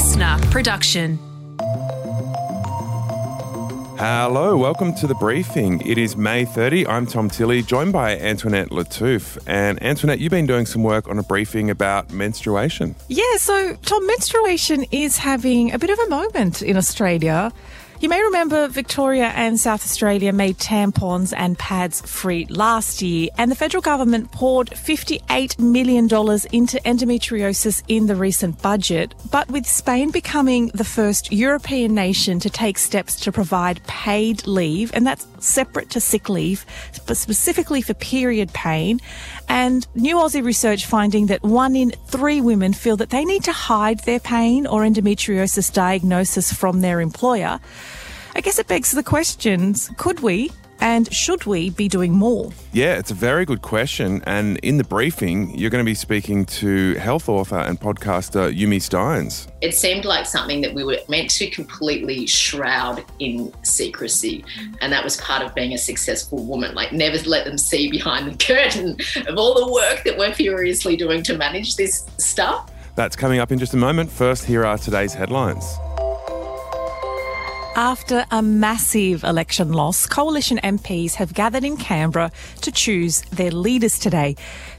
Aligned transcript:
listener 0.00 0.38
production. 0.50 1.18
Hello, 3.98 4.56
welcome 4.56 4.94
to 4.94 5.06
the 5.06 5.14
briefing. 5.16 5.86
It 5.86 5.98
is 5.98 6.16
May 6.16 6.46
30. 6.46 6.86
I'm 6.86 7.06
Tom 7.06 7.28
Tilley, 7.28 7.60
joined 7.60 7.92
by 7.92 8.16
Antoinette 8.16 8.70
Lattouf. 8.70 9.36
And 9.46 9.82
Antoinette, 9.82 10.18
you've 10.18 10.30
been 10.30 10.46
doing 10.46 10.64
some 10.64 10.82
work 10.82 11.06
on 11.06 11.18
a 11.18 11.22
briefing 11.22 11.68
about 11.68 12.10
menstruation. 12.10 12.94
Yeah, 13.08 13.36
so 13.36 13.76
Tom, 13.82 14.06
menstruation 14.06 14.86
is 14.90 15.18
having 15.18 15.70
a 15.74 15.78
bit 15.78 15.90
of 15.90 15.98
a 15.98 16.08
moment 16.08 16.62
in 16.62 16.78
Australia. 16.78 17.52
You 18.00 18.08
may 18.08 18.22
remember 18.22 18.66
Victoria 18.66 19.26
and 19.36 19.60
South 19.60 19.84
Australia 19.84 20.32
made 20.32 20.56
tampons 20.56 21.34
and 21.36 21.58
pads 21.58 22.00
free 22.00 22.46
last 22.46 23.02
year, 23.02 23.28
and 23.36 23.50
the 23.50 23.54
federal 23.54 23.82
government 23.82 24.32
poured 24.32 24.70
$58 24.70 25.58
million 25.58 26.04
into 26.06 26.80
endometriosis 26.86 27.82
in 27.88 28.06
the 28.06 28.16
recent 28.16 28.62
budget. 28.62 29.14
But 29.30 29.50
with 29.50 29.66
Spain 29.66 30.12
becoming 30.12 30.68
the 30.68 30.82
first 30.82 31.30
European 31.30 31.94
nation 31.94 32.40
to 32.40 32.48
take 32.48 32.78
steps 32.78 33.20
to 33.20 33.32
provide 33.32 33.84
paid 33.86 34.46
leave, 34.46 34.90
and 34.94 35.06
that's 35.06 35.26
separate 35.38 35.90
to 35.90 36.00
sick 36.00 36.30
leave, 36.30 36.64
but 37.06 37.18
specifically 37.18 37.82
for 37.82 37.92
period 37.92 38.50
pain, 38.54 38.98
and 39.46 39.86
new 39.94 40.16
Aussie 40.16 40.42
research 40.42 40.86
finding 40.86 41.26
that 41.26 41.42
one 41.42 41.76
in 41.76 41.90
three 42.06 42.40
women 42.40 42.72
feel 42.72 42.96
that 42.96 43.10
they 43.10 43.26
need 43.26 43.44
to 43.44 43.52
hide 43.52 43.98
their 44.04 44.20
pain 44.20 44.66
or 44.66 44.84
endometriosis 44.84 45.70
diagnosis 45.70 46.50
from 46.50 46.80
their 46.80 47.02
employer. 47.02 47.60
I 48.34 48.40
guess 48.40 48.58
it 48.58 48.66
begs 48.66 48.90
the 48.90 49.02
questions 49.02 49.90
could 49.96 50.20
we 50.20 50.50
and 50.80 51.12
should 51.12 51.44
we 51.44 51.70
be 51.70 51.88
doing 51.88 52.12
more? 52.12 52.50
Yeah, 52.72 52.96
it's 52.96 53.10
a 53.10 53.14
very 53.14 53.44
good 53.44 53.62
question. 53.62 54.22
And 54.26 54.56
in 54.58 54.78
the 54.78 54.84
briefing, 54.84 55.56
you're 55.58 55.70
going 55.70 55.84
to 55.84 55.88
be 55.88 55.94
speaking 55.94 56.46
to 56.46 56.94
health 56.94 57.28
author 57.28 57.58
and 57.58 57.78
podcaster 57.78 58.52
Yumi 58.54 58.76
Stynes. 58.76 59.48
It 59.60 59.74
seemed 59.74 60.04
like 60.04 60.26
something 60.26 60.62
that 60.62 60.74
we 60.74 60.84
were 60.84 60.98
meant 61.08 61.30
to 61.32 61.48
completely 61.50 62.26
shroud 62.26 63.04
in 63.18 63.52
secrecy. 63.62 64.44
And 64.80 64.92
that 64.92 65.04
was 65.04 65.18
part 65.18 65.42
of 65.42 65.54
being 65.54 65.74
a 65.74 65.78
successful 65.78 66.44
woman. 66.44 66.74
Like, 66.74 66.92
never 66.92 67.18
let 67.28 67.44
them 67.44 67.58
see 67.58 67.90
behind 67.90 68.26
the 68.26 68.36
curtain 68.46 68.96
of 69.28 69.36
all 69.38 69.54
the 69.54 69.70
work 69.70 70.04
that 70.04 70.16
we're 70.16 70.32
furiously 70.32 70.96
doing 70.96 71.22
to 71.24 71.36
manage 71.36 71.76
this 71.76 72.06
stuff. 72.16 72.70
That's 72.96 73.16
coming 73.16 73.38
up 73.38 73.52
in 73.52 73.58
just 73.58 73.74
a 73.74 73.78
moment. 73.78 74.10
First, 74.10 74.44
here 74.44 74.64
are 74.64 74.78
today's 74.78 75.14
headlines. 75.14 75.64
After 77.76 78.26
a 78.32 78.42
massive 78.42 79.22
election 79.22 79.72
loss, 79.72 80.04
coalition 80.04 80.58
MPs 80.58 81.14
have 81.14 81.32
gathered 81.32 81.62
in 81.62 81.76
Canberra 81.76 82.32
to 82.62 82.72
choose 82.72 83.22
their 83.30 83.52
leaders 83.52 83.98
today. 83.98 84.34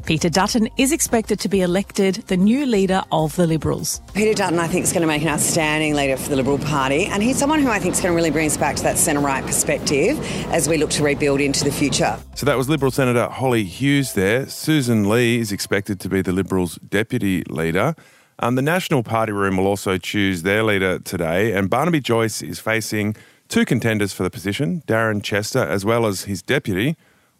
Peter 0.06 0.30
Dutton 0.30 0.68
is 0.78 0.92
expected 0.92 1.40
to 1.40 1.48
be 1.48 1.62
elected 1.62 2.16
the 2.28 2.36
new 2.36 2.66
leader 2.66 3.02
of 3.12 3.34
the 3.38 3.48
Liberals. 3.48 4.02
Peter 4.14 4.34
Dutton, 4.34 4.60
I 4.60 4.68
think, 4.68 4.84
is 4.84 4.92
going 4.92 5.02
to 5.02 5.08
make 5.08 5.22
an 5.22 5.30
outstanding 5.30 5.96
leader 5.96 6.18
for 6.18 6.30
the 6.30 6.36
Liberal 6.36 6.60
Party, 6.60 7.06
and 7.06 7.24
he's 7.24 7.38
someone 7.38 7.62
who 7.62 7.70
I 7.70 7.80
think 7.80 7.94
is 7.94 8.02
going 8.02 8.12
to 8.12 8.16
really 8.16 8.30
bring 8.30 8.48
us 8.48 8.58
back 8.58 8.76
to 8.76 8.84
that 8.84 8.98
centre 8.98 9.22
right 9.22 9.46
perspective 9.46 10.20
as 10.48 10.68
we 10.68 10.78
look 10.78 10.90
to 10.92 11.04
rebuild 11.04 11.40
into 11.40 11.64
the 11.64 11.72
future. 11.72 12.20
So 12.36 12.46
that 12.46 12.58
was 12.58 12.68
Liberal 12.68 12.92
Senator 12.92 13.30
Holly 13.30 13.64
Hughes 13.64 14.14
there. 14.14 14.48
Susan 14.48 15.08
Lee 15.08 15.40
is 15.40 15.54
expected 15.54 16.02
to 16.02 16.10
be 16.10 16.22
the 16.22 16.34
Liberals' 16.34 16.76
deputy 16.76 17.44
leader. 17.48 17.96
Um, 18.40 18.56
the 18.56 18.62
National 18.62 19.04
Party 19.04 19.32
Room 19.32 19.58
will 19.58 19.68
also 19.68 19.98
choose 19.98 20.44
their 20.44 20.64
leader 20.64 21.00
today, 21.00 21.54
and 21.54 21.70
Barnaby 21.70 22.00
Joyce 22.00 22.42
is 22.42 22.60
facing 22.60 23.16
two 23.50 23.66
contenders 23.66 24.14
for 24.14 24.24
the 24.24 24.30
position 24.30 24.82
Darren 24.88 25.22
Chester, 25.24 25.60
as 25.60 25.86
well 25.86 26.06
as 26.06 26.24
his 26.24 26.42
deputy, 26.42 26.96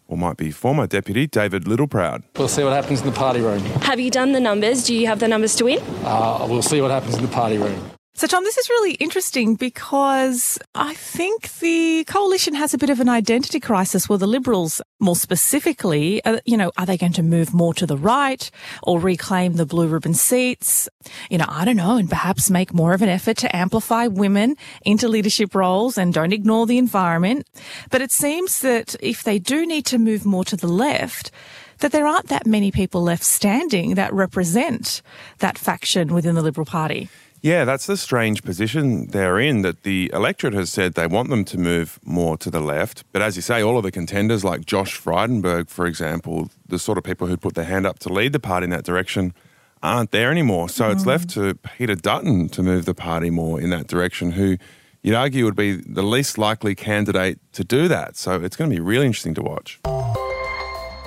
or 0.06 0.16
might 0.16 0.36
be 0.36 0.50
former 0.50 0.86
deputy, 0.86 1.26
David 1.26 1.64
Littleproud. 1.64 2.22
We'll 2.36 2.48
see 2.48 2.62
what 2.62 2.72
happens 2.72 3.00
in 3.00 3.06
the 3.06 3.12
party 3.12 3.40
room. 3.40 3.60
Have 3.82 3.98
you 3.98 4.10
done 4.10 4.32
the 4.32 4.40
numbers? 4.40 4.84
Do 4.84 4.94
you 4.94 5.06
have 5.06 5.18
the 5.18 5.28
numbers 5.28 5.56
to 5.56 5.64
win? 5.64 5.80
Uh, 6.04 6.46
we'll 6.48 6.62
see 6.62 6.80
what 6.80 6.90
happens 6.90 7.16
in 7.16 7.22
the 7.22 7.28
party 7.28 7.58
room. 7.58 7.90
So, 8.14 8.26
Tom, 8.26 8.44
this 8.44 8.58
is 8.58 8.68
really 8.68 8.92
interesting 8.94 9.54
because 9.54 10.58
I 10.74 10.92
think 10.92 11.50
the 11.60 12.04
coalition 12.04 12.52
has 12.52 12.74
a 12.74 12.78
bit 12.78 12.90
of 12.90 13.00
an 13.00 13.08
identity 13.08 13.58
crisis. 13.58 14.06
Well, 14.06 14.18
the 14.18 14.26
Liberals, 14.26 14.82
more 15.00 15.16
specifically, 15.16 16.22
uh, 16.26 16.38
you 16.44 16.58
know, 16.58 16.70
are 16.76 16.84
they 16.84 16.98
going 16.98 17.14
to 17.14 17.22
move 17.22 17.54
more 17.54 17.72
to 17.72 17.86
the 17.86 17.96
right 17.96 18.50
or 18.82 19.00
reclaim 19.00 19.54
the 19.54 19.64
blue 19.64 19.88
ribbon 19.88 20.12
seats? 20.12 20.90
You 21.30 21.38
know, 21.38 21.46
I 21.48 21.64
don't 21.64 21.78
know, 21.78 21.96
and 21.96 22.10
perhaps 22.10 22.50
make 22.50 22.74
more 22.74 22.92
of 22.92 23.00
an 23.00 23.08
effort 23.08 23.38
to 23.38 23.56
amplify 23.56 24.08
women 24.08 24.56
into 24.84 25.08
leadership 25.08 25.54
roles 25.54 25.96
and 25.96 26.12
don't 26.12 26.34
ignore 26.34 26.66
the 26.66 26.76
environment. 26.76 27.48
But 27.90 28.02
it 28.02 28.12
seems 28.12 28.60
that 28.60 28.94
if 29.00 29.22
they 29.22 29.38
do 29.38 29.64
need 29.64 29.86
to 29.86 29.96
move 29.96 30.26
more 30.26 30.44
to 30.44 30.56
the 30.56 30.68
left, 30.68 31.30
that 31.78 31.92
there 31.92 32.06
aren't 32.06 32.28
that 32.28 32.46
many 32.46 32.70
people 32.70 33.02
left 33.02 33.24
standing 33.24 33.94
that 33.94 34.12
represent 34.12 35.00
that 35.38 35.56
faction 35.56 36.12
within 36.12 36.34
the 36.34 36.42
Liberal 36.42 36.66
Party. 36.66 37.08
Yeah, 37.42 37.64
that's 37.64 37.86
the 37.86 37.96
strange 37.96 38.44
position 38.44 39.08
they're 39.08 39.40
in 39.40 39.62
that 39.62 39.82
the 39.82 40.12
electorate 40.14 40.54
has 40.54 40.70
said 40.70 40.94
they 40.94 41.08
want 41.08 41.28
them 41.28 41.44
to 41.46 41.58
move 41.58 41.98
more 42.04 42.36
to 42.38 42.50
the 42.50 42.60
left. 42.60 43.02
But 43.10 43.20
as 43.20 43.34
you 43.34 43.42
say, 43.42 43.60
all 43.60 43.76
of 43.76 43.82
the 43.82 43.90
contenders, 43.90 44.44
like 44.44 44.64
Josh 44.64 44.96
Frydenberg, 44.96 45.68
for 45.68 45.86
example, 45.86 46.50
the 46.68 46.78
sort 46.78 46.98
of 46.98 47.04
people 47.04 47.26
who'd 47.26 47.40
put 47.40 47.56
their 47.56 47.64
hand 47.64 47.84
up 47.84 47.98
to 48.00 48.12
lead 48.12 48.32
the 48.32 48.38
party 48.38 48.64
in 48.64 48.70
that 48.70 48.84
direction, 48.84 49.34
aren't 49.82 50.12
there 50.12 50.30
anymore. 50.30 50.68
So 50.68 50.84
mm. 50.84 50.92
it's 50.92 51.04
left 51.04 51.30
to 51.30 51.56
Peter 51.56 51.96
Dutton 51.96 52.48
to 52.50 52.62
move 52.62 52.84
the 52.84 52.94
party 52.94 53.28
more 53.28 53.60
in 53.60 53.70
that 53.70 53.88
direction, 53.88 54.32
who 54.32 54.56
you'd 55.02 55.16
argue 55.16 55.44
would 55.44 55.56
be 55.56 55.72
the 55.72 56.04
least 56.04 56.38
likely 56.38 56.76
candidate 56.76 57.40
to 57.54 57.64
do 57.64 57.88
that. 57.88 58.16
So 58.16 58.40
it's 58.40 58.54
going 58.54 58.70
to 58.70 58.76
be 58.76 58.80
really 58.80 59.06
interesting 59.06 59.34
to 59.34 59.42
watch. 59.42 59.80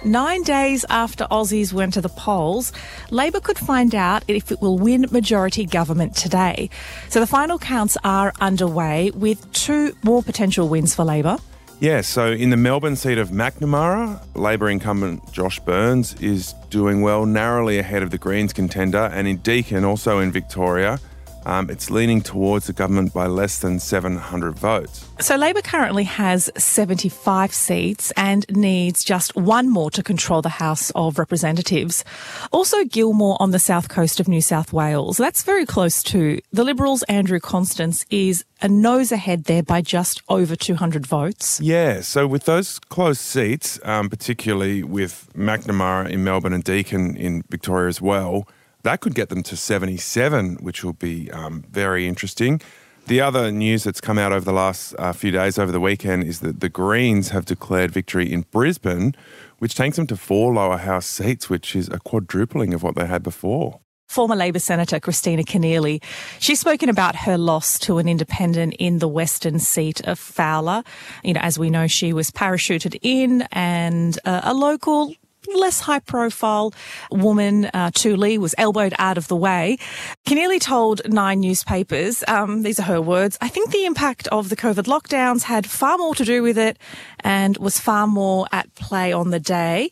Nine 0.05 0.43
days 0.43 0.85
after 0.87 1.23
Aussies 1.31 1.73
went 1.73 1.95
to 1.95 2.01
the 2.01 2.09
polls, 2.09 2.71
Labor 3.09 3.39
could 3.39 3.57
find 3.57 3.95
out 3.95 4.23
if 4.27 4.51
it 4.51 4.61
will 4.61 4.77
win 4.77 5.07
majority 5.09 5.65
government 5.65 6.15
today. 6.15 6.69
So 7.09 7.19
the 7.19 7.25
final 7.25 7.57
counts 7.57 7.97
are 8.03 8.31
underway 8.39 9.09
with 9.15 9.51
two 9.51 9.97
more 10.03 10.21
potential 10.21 10.69
wins 10.69 10.93
for 10.93 11.03
Labor. 11.03 11.39
Yeah, 11.79 12.01
so 12.01 12.31
in 12.31 12.51
the 12.51 12.57
Melbourne 12.57 12.95
seat 12.95 13.17
of 13.17 13.29
Macnamara, 13.29 14.21
Labor 14.35 14.69
incumbent 14.69 15.33
Josh 15.33 15.59
Burns 15.61 16.13
is 16.21 16.53
doing 16.69 17.01
well, 17.01 17.25
narrowly 17.25 17.79
ahead 17.79 18.03
of 18.03 18.11
the 18.11 18.19
Greens 18.19 18.53
contender, 18.53 19.09
and 19.11 19.27
in 19.27 19.37
Deakin, 19.37 19.83
also 19.83 20.19
in 20.19 20.31
Victoria, 20.31 20.99
um, 21.45 21.69
it's 21.69 21.89
leaning 21.89 22.21
towards 22.21 22.67
the 22.67 22.73
government 22.73 23.13
by 23.13 23.27
less 23.27 23.59
than 23.59 23.79
700 23.79 24.57
votes. 24.57 25.07
So 25.19 25.35
Labor 25.35 25.61
currently 25.61 26.03
has 26.03 26.49
75 26.57 27.53
seats 27.53 28.11
and 28.17 28.45
needs 28.49 29.03
just 29.03 29.35
one 29.35 29.69
more 29.69 29.91
to 29.91 30.03
control 30.03 30.41
the 30.41 30.49
House 30.49 30.91
of 30.91 31.19
Representatives. 31.19 32.03
Also, 32.51 32.83
Gilmore 32.85 33.37
on 33.39 33.51
the 33.51 33.59
south 33.59 33.89
coast 33.89 34.19
of 34.19 34.27
New 34.27 34.41
South 34.41 34.73
Wales. 34.73 35.17
That's 35.17 35.43
very 35.43 35.65
close 35.65 36.03
to 36.03 36.39
the 36.51 36.63
Liberals. 36.63 37.03
Andrew 37.03 37.39
Constance 37.39 38.05
is 38.09 38.43
a 38.61 38.67
nose 38.67 39.11
ahead 39.11 39.45
there 39.45 39.63
by 39.63 39.81
just 39.81 40.21
over 40.29 40.55
200 40.55 41.05
votes. 41.05 41.59
Yeah, 41.61 42.01
so 42.01 42.25
with 42.25 42.45
those 42.45 42.79
close 42.79 43.19
seats, 43.19 43.79
um, 43.83 44.09
particularly 44.09 44.83
with 44.83 45.29
Macnamara 45.35 46.09
in 46.09 46.23
Melbourne 46.23 46.53
and 46.53 46.63
Deakin 46.63 47.15
in 47.15 47.43
Victoria 47.49 47.89
as 47.89 48.01
well, 48.01 48.47
that 48.85 49.01
could 49.01 49.15
get 49.15 49.29
them 49.29 49.43
to 49.43 49.57
77, 49.57 50.55
which 50.57 50.83
will 50.83 50.93
be 50.93 51.29
um, 51.31 51.63
very 51.69 52.07
interesting. 52.07 52.61
The 53.07 53.19
other 53.21 53.51
news 53.51 53.83
that's 53.83 54.01
come 54.01 54.17
out 54.17 54.31
over 54.31 54.45
the 54.45 54.53
last 54.53 54.95
uh, 54.97 55.11
few 55.11 55.31
days, 55.31 55.59
over 55.59 55.71
the 55.71 55.79
weekend, 55.79 56.23
is 56.23 56.39
that 56.39 56.59
the 56.59 56.69
Greens 56.69 57.29
have 57.29 57.45
declared 57.45 57.91
victory 57.91 58.31
in 58.31 58.45
Brisbane, 58.51 59.15
which 59.59 59.75
takes 59.75 59.97
them 59.97 60.07
to 60.07 60.15
four 60.15 60.53
lower 60.53 60.77
house 60.77 61.05
seats, 61.05 61.49
which 61.49 61.75
is 61.75 61.89
a 61.89 61.99
quadrupling 61.99 62.73
of 62.73 62.81
what 62.81 62.95
they 62.95 63.05
had 63.05 63.21
before. 63.21 63.79
Former 64.07 64.35
Labor 64.35 64.59
Senator 64.59 64.99
Christina 64.99 65.43
Keneally, 65.43 66.01
she's 66.39 66.59
spoken 66.59 66.89
about 66.89 67.15
her 67.15 67.37
loss 67.37 67.79
to 67.79 67.97
an 67.97 68.07
independent 68.07 68.75
in 68.79 68.99
the 68.99 69.07
western 69.07 69.59
seat 69.59 69.99
of 70.07 70.19
Fowler. 70.19 70.83
You 71.23 71.33
know, 71.33 71.41
as 71.41 71.57
we 71.57 71.71
know, 71.71 71.87
she 71.87 72.13
was 72.13 72.29
parachuted 72.29 72.97
in 73.01 73.43
and 73.51 74.17
uh, 74.25 74.41
a 74.43 74.53
local 74.53 75.13
less 75.53 75.81
high 75.81 75.99
profile 75.99 76.73
woman, 77.11 77.65
uh, 77.73 77.91
Tu 77.93 78.15
Le, 78.15 78.39
was 78.39 78.55
elbowed 78.57 78.93
out 78.97 79.17
of 79.17 79.27
the 79.27 79.35
way. 79.35 79.77
Keneally 80.25 80.59
told 80.59 81.01
nine 81.11 81.39
newspapers, 81.39 82.23
um, 82.27 82.63
these 82.63 82.79
are 82.79 82.83
her 82.83 83.01
words, 83.01 83.37
I 83.41 83.49
think 83.49 83.71
the 83.71 83.85
impact 83.85 84.27
of 84.29 84.49
the 84.49 84.55
COVID 84.55 84.85
lockdowns 84.85 85.43
had 85.43 85.67
far 85.67 85.97
more 85.97 86.15
to 86.15 86.25
do 86.25 86.41
with 86.41 86.57
it 86.57 86.77
and 87.19 87.57
was 87.57 87.79
far 87.79 88.07
more 88.07 88.47
at 88.51 88.73
play 88.75 89.13
on 89.13 89.31
the 89.31 89.39
day. 89.39 89.91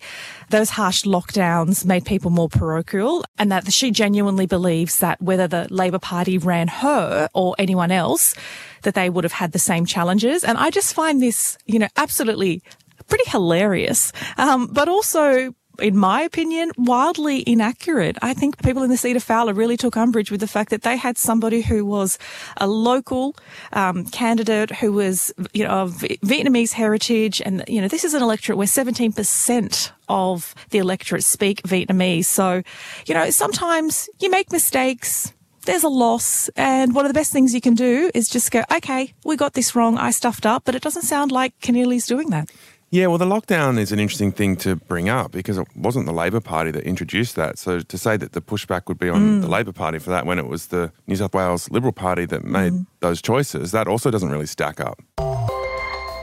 Those 0.49 0.71
harsh 0.71 1.03
lockdowns 1.03 1.85
made 1.85 2.05
people 2.05 2.31
more 2.31 2.49
parochial 2.49 3.23
and 3.37 3.51
that 3.51 3.71
she 3.71 3.91
genuinely 3.91 4.45
believes 4.45 4.99
that 4.99 5.21
whether 5.21 5.47
the 5.47 5.67
Labor 5.69 5.99
Party 5.99 6.37
ran 6.37 6.67
her 6.67 7.29
or 7.33 7.55
anyone 7.57 7.91
else, 7.91 8.35
that 8.83 8.93
they 8.93 9.09
would 9.09 9.23
have 9.23 9.33
had 9.33 9.51
the 9.51 9.59
same 9.59 9.85
challenges. 9.85 10.43
And 10.43 10.57
I 10.57 10.69
just 10.69 10.93
find 10.93 11.21
this, 11.21 11.57
you 11.65 11.79
know, 11.79 11.87
absolutely 11.97 12.61
pretty 13.07 13.29
hilarious, 13.29 14.11
um, 14.37 14.67
but 14.67 14.87
also 14.87 15.53
in 15.79 15.97
my 15.97 16.21
opinion, 16.21 16.71
wildly 16.77 17.43
inaccurate. 17.47 18.17
I 18.21 18.33
think 18.33 18.61
people 18.61 18.83
in 18.83 18.89
the 18.89 18.97
seat 18.97 19.15
of 19.15 19.23
Fowler 19.23 19.53
really 19.53 19.77
took 19.77 19.97
umbrage 19.97 20.29
with 20.29 20.39
the 20.39 20.47
fact 20.47 20.69
that 20.69 20.83
they 20.83 20.97
had 20.97 21.17
somebody 21.17 21.61
who 21.61 21.83
was 21.83 22.19
a 22.57 22.67
local 22.67 23.35
um, 23.71 24.05
candidate 24.05 24.71
who 24.71 24.91
was, 24.91 25.33
you 25.53 25.63
know, 25.63 25.71
of 25.71 25.93
Vietnamese 25.95 26.73
heritage. 26.73 27.41
And, 27.43 27.63
you 27.67 27.81
know, 27.81 27.87
this 27.87 28.03
is 28.03 28.13
an 28.13 28.21
electorate 28.21 28.57
where 28.57 28.67
17% 28.67 29.91
of 30.07 30.53
the 30.69 30.77
electorate 30.77 31.23
speak 31.23 31.63
Vietnamese. 31.63 32.25
So, 32.25 32.61
you 33.07 33.15
know, 33.15 33.29
sometimes 33.31 34.09
you 34.19 34.29
make 34.29 34.51
mistakes 34.51 35.33
there's 35.65 35.83
a 35.83 35.89
loss. 35.89 36.49
And 36.57 36.93
one 36.93 37.05
of 37.05 37.09
the 37.09 37.17
best 37.17 37.31
things 37.31 37.53
you 37.53 37.61
can 37.61 37.73
do 37.73 38.11
is 38.13 38.27
just 38.27 38.51
go, 38.51 38.63
okay, 38.69 39.13
we 39.23 39.37
got 39.37 39.53
this 39.53 39.75
wrong. 39.75 39.97
I 39.97 40.11
stuffed 40.11 40.45
up. 40.45 40.63
But 40.65 40.75
it 40.75 40.81
doesn't 40.81 41.03
sound 41.03 41.31
like 41.31 41.57
Keneally's 41.61 42.05
doing 42.05 42.31
that. 42.31 42.51
Yeah, 42.93 43.07
well, 43.07 43.17
the 43.17 43.25
lockdown 43.25 43.79
is 43.79 43.91
an 43.91 43.99
interesting 43.99 44.31
thing 44.31 44.55
to 44.57 44.75
bring 44.75 45.09
up 45.09 45.31
because 45.31 45.57
it 45.57 45.67
wasn't 45.75 46.05
the 46.05 46.11
Labor 46.11 46.39
Party 46.39 46.69
that 46.69 46.83
introduced 46.83 47.35
that. 47.37 47.57
So 47.57 47.79
to 47.79 47.97
say 47.97 48.17
that 48.17 48.33
the 48.33 48.39
pushback 48.39 48.83
would 48.87 48.99
be 48.99 49.09
on 49.09 49.41
the 49.41 49.47
mm. 49.47 49.49
Labor 49.49 49.71
Party 49.71 49.97
for 49.97 50.11
that 50.11 50.27
when 50.27 50.37
it 50.37 50.45
was 50.45 50.67
the 50.67 50.91
New 51.07 51.15
South 51.15 51.33
Wales 51.33 51.71
Liberal 51.71 51.91
Party 51.91 52.25
that 52.25 52.43
made 52.43 52.71
mm. 52.71 52.85
those 52.99 53.19
choices, 53.19 53.71
that 53.71 53.87
also 53.87 54.11
doesn't 54.11 54.29
really 54.29 54.45
stack 54.45 54.79
up. 54.79 55.01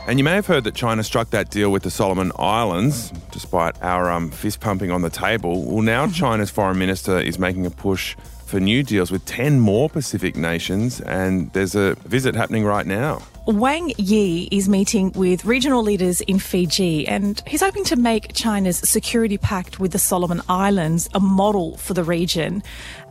And 0.06 0.20
you 0.20 0.22
may 0.22 0.36
have 0.36 0.46
heard 0.46 0.62
that 0.62 0.76
China 0.76 1.02
struck 1.02 1.30
that 1.30 1.50
deal 1.50 1.72
with 1.72 1.82
the 1.82 1.90
Solomon 1.90 2.30
Islands, 2.38 3.10
despite 3.32 3.74
our 3.82 4.08
um, 4.08 4.30
fist 4.30 4.60
pumping 4.60 4.92
on 4.92 5.02
the 5.02 5.10
table. 5.10 5.64
Well, 5.64 5.82
now 5.82 6.04
mm-hmm. 6.04 6.14
China's 6.14 6.50
foreign 6.52 6.78
minister 6.78 7.18
is 7.18 7.36
making 7.36 7.66
a 7.66 7.70
push 7.70 8.14
for 8.46 8.60
new 8.60 8.84
deals 8.84 9.10
with 9.10 9.24
10 9.26 9.58
more 9.58 9.90
Pacific 9.90 10.36
nations, 10.36 11.00
and 11.00 11.52
there's 11.52 11.74
a 11.74 11.96
visit 12.04 12.36
happening 12.36 12.64
right 12.64 12.86
now. 12.86 13.22
Wang 13.46 13.92
Yi 13.96 14.48
is 14.52 14.68
meeting 14.68 15.12
with 15.12 15.46
regional 15.46 15.82
leaders 15.82 16.20
in 16.20 16.38
Fiji 16.38 17.08
and 17.08 17.42
he's 17.46 17.62
hoping 17.62 17.84
to 17.84 17.96
make 17.96 18.34
China's 18.34 18.76
security 18.78 19.38
pact 19.38 19.80
with 19.80 19.92
the 19.92 19.98
Solomon 19.98 20.42
Islands 20.48 21.08
a 21.14 21.20
model 21.20 21.78
for 21.78 21.94
the 21.94 22.04
region. 22.04 22.62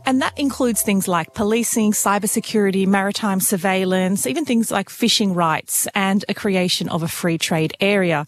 And 0.06 0.22
that 0.22 0.38
includes 0.38 0.82
things 0.82 1.06
like 1.06 1.34
policing, 1.34 1.92
cybersecurity, 1.92 2.86
maritime 2.86 3.40
surveillance, 3.40 4.26
even 4.26 4.44
things 4.44 4.70
like 4.70 4.88
fishing 4.88 5.34
rights 5.34 5.86
and 5.94 6.24
a 6.28 6.34
creation 6.34 6.88
of 6.88 7.02
a 7.02 7.08
free 7.08 7.36
trade 7.36 7.76
area. 7.80 8.24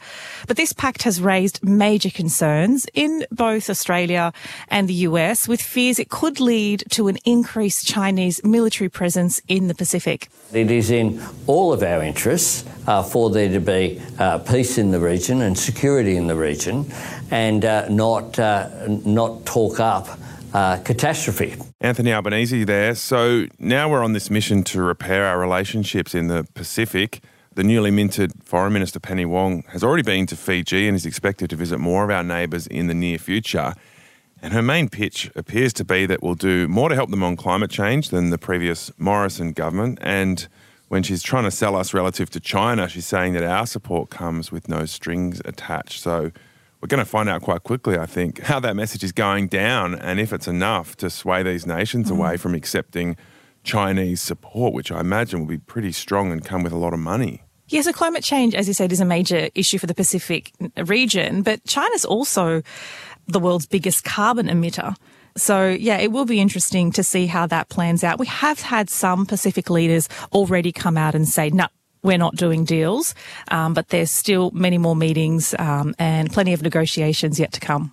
But 0.47 0.57
this 0.57 0.73
pact 0.73 1.05
has 1.05 1.21
raised 1.21 1.63
major 1.63 2.11
concerns 2.11 2.87
in 2.93 3.25
both 3.31 3.71
Australia 3.71 4.33
and 4.69 4.89
the 4.89 5.07
US 5.09 5.49
with 5.49 5.63
fears 5.63 5.99
it 5.99 6.11
could 6.11 6.41
lead 6.41 6.85
to 6.91 7.09
an 7.09 7.17
increased 7.25 7.87
Chinese 7.87 8.43
military 8.45 8.91
presence 8.91 9.41
in 9.49 9.69
the 9.69 9.75
Pacific. 9.75 10.29
It 10.53 10.71
is 10.71 10.91
in 10.91 11.23
all 11.47 11.73
of 11.73 11.83
our 11.83 11.92
interests 12.01 12.65
uh, 12.87 13.03
for 13.03 13.31
there 13.31 13.49
to 13.51 13.61
be 13.61 14.01
uh, 14.19 14.39
peace 14.39 14.79
in 14.79 14.91
the 14.91 15.01
region 15.01 15.43
and 15.43 15.59
security 15.59 16.17
in 16.17 16.27
the 16.27 16.37
region, 16.37 16.87
and 17.31 17.65
uh, 17.65 17.89
not 17.89 18.39
uh, 18.39 18.69
not 18.89 19.45
talk 19.45 19.81
up 19.81 20.19
uh, 20.55 20.79
catastrophe. 20.79 21.55
Anthony 21.81 22.13
Albanese 22.13 22.65
there. 22.65 22.95
So 22.95 23.47
now 23.59 23.89
we're 23.91 24.05
on 24.05 24.13
this 24.13 24.31
mission 24.31 24.63
to 24.65 24.83
repair 24.83 25.25
our 25.27 25.39
relationships 25.39 26.15
in 26.15 26.29
the 26.29 26.47
Pacific. 26.55 27.23
The 27.55 27.65
newly 27.65 27.91
minted 27.91 28.33
Foreign 28.45 28.73
Minister 28.73 28.99
Penny 28.99 29.27
Wong 29.27 29.65
has 29.69 29.85
already 29.85 30.03
been 30.03 30.27
to 30.27 30.37
Fiji 30.37 30.89
and 30.89 30.97
is 30.97 31.05
expected 31.05 31.51
to 31.51 31.57
visit 31.57 31.79
more 31.79 32.05
of 32.05 32.11
our 32.11 32.23
neighbours 32.23 32.67
in 32.67 32.87
the 32.87 32.95
near 32.95 33.19
future. 33.19 33.75
And 34.41 34.53
her 34.53 34.63
main 34.63 34.89
pitch 34.89 35.31
appears 35.37 35.73
to 35.75 35.85
be 35.85 36.05
that 36.07 36.23
we'll 36.23 36.35
do 36.35 36.67
more 36.67 36.89
to 36.89 36.95
help 36.95 37.11
them 37.11 37.23
on 37.23 37.37
climate 37.37 37.71
change 37.71 38.09
than 38.09 38.31
the 38.31 38.39
previous 38.39 38.91
Morrison 38.99 39.53
government. 39.53 39.99
And 40.01 40.49
when 40.93 41.03
she's 41.03 41.23
trying 41.23 41.45
to 41.45 41.51
sell 41.51 41.75
us 41.75 41.95
relative 41.95 42.29
to 42.29 42.39
China, 42.39 42.87
she's 42.87 43.07
saying 43.07 43.33
that 43.33 43.43
our 43.43 43.67
support 43.67 44.11
comes 44.11 44.53
with 44.53 44.69
no 44.69 44.85
strings 44.85 45.41
attached. 45.47 46.03
So 46.03 46.31
we're 46.83 46.89
going 46.89 47.03
to 47.03 47.11
find 47.11 47.31
out 47.31 47.41
quite 47.41 47.63
quickly, 47.63 47.97
I 47.97 48.05
think, 48.05 48.43
how 48.43 48.61
that 48.61 48.77
message 48.77 49.03
is 49.03 49.11
going 49.11 49.49
down 49.49 49.95
and 49.95 50.21
if 50.21 50.35
it's 50.35 50.47
enough 50.47 50.95
to 50.99 51.09
sway 51.09 51.43
these 51.43 51.65
nations 51.65 52.11
mm. 52.11 52.17
away 52.19 52.37
from 52.37 52.55
accepting 52.55 53.17
Chinese 53.65 54.21
support, 54.21 54.75
which 54.75 54.93
I 54.93 55.01
imagine 55.01 55.41
will 55.41 55.47
be 55.47 55.57
pretty 55.57 55.93
strong 55.93 56.31
and 56.31 56.45
come 56.45 56.63
with 56.63 56.75
a 56.75 56.77
lot 56.77 56.93
of 56.93 57.01
money. 57.01 57.41
Yeah, 57.69 57.81
so 57.81 57.93
climate 57.95 58.23
change, 58.23 58.55
as 58.55 58.69
you 58.69 58.75
said, 58.75 58.93
is 58.93 59.01
a 59.01 59.07
major 59.07 59.49
issue 59.55 59.79
for 59.79 59.87
the 59.87 59.95
Pacific 59.95 60.53
region, 60.77 61.41
but 61.41 61.65
China's 61.65 62.05
also 62.05 62.61
the 63.27 63.41
world's 63.41 63.65
biggest 63.65 64.05
carbon 64.05 64.47
emitter. 64.47 64.95
So, 65.37 65.69
yeah, 65.69 65.99
it 65.99 66.13
will 66.13 66.25
be 66.25 66.41
interesting 66.41 66.93
to 66.93 67.03
see 67.03 67.27
how 67.27 67.47
that 67.47 67.69
plans 67.69 68.05
out. 68.05 68.19
We 68.19 68.27
have 68.27 68.61
had 68.61 68.91
some 68.91 69.27
Pacific 69.27 69.71
leaders 69.71 70.09
already 70.33 70.73
come 70.73 70.97
out 70.97 71.15
and 71.15 71.27
say, 71.29 71.51
no, 71.51 71.67
we're 72.03 72.19
not 72.19 72.37
doing 72.37 72.65
deals, 72.65 73.15
um, 73.51 73.75
but 73.75 73.89
there's 73.89 74.11
still 74.11 74.51
many 74.53 74.77
more 74.77 74.97
meetings 74.97 75.55
um, 75.59 75.95
and 75.99 76.33
plenty 76.33 76.53
of 76.53 76.61
negotiations 76.63 77.39
yet 77.39 77.53
to 77.53 77.61
come. 77.61 77.93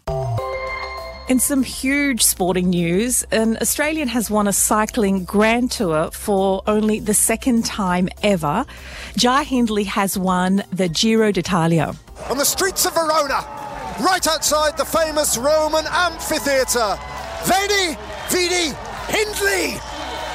In 1.29 1.39
some 1.39 1.61
huge 1.61 2.23
sporting 2.23 2.71
news, 2.71 3.21
an 3.31 3.55
Australian 3.61 4.07
has 4.07 4.31
won 4.31 4.47
a 4.47 4.53
cycling 4.53 5.25
grand 5.25 5.69
tour 5.69 6.09
for 6.09 6.63
only 6.65 6.99
the 6.99 7.13
second 7.13 7.65
time 7.65 8.09
ever. 8.23 8.65
Jai 9.15 9.43
Hindley 9.43 9.83
has 9.83 10.17
won 10.17 10.63
the 10.71 10.89
Giro 10.89 11.31
d'Italia. 11.31 11.93
on 12.31 12.39
the 12.39 12.45
streets 12.45 12.87
of 12.87 12.95
Verona, 12.95 13.45
right 14.01 14.25
outside 14.27 14.75
the 14.77 14.85
famous 14.85 15.37
Roman 15.37 15.85
amphitheatre. 15.87 16.97
Veni, 17.45 17.97
Vidi, 18.29 18.75
Hindley! 19.07 19.79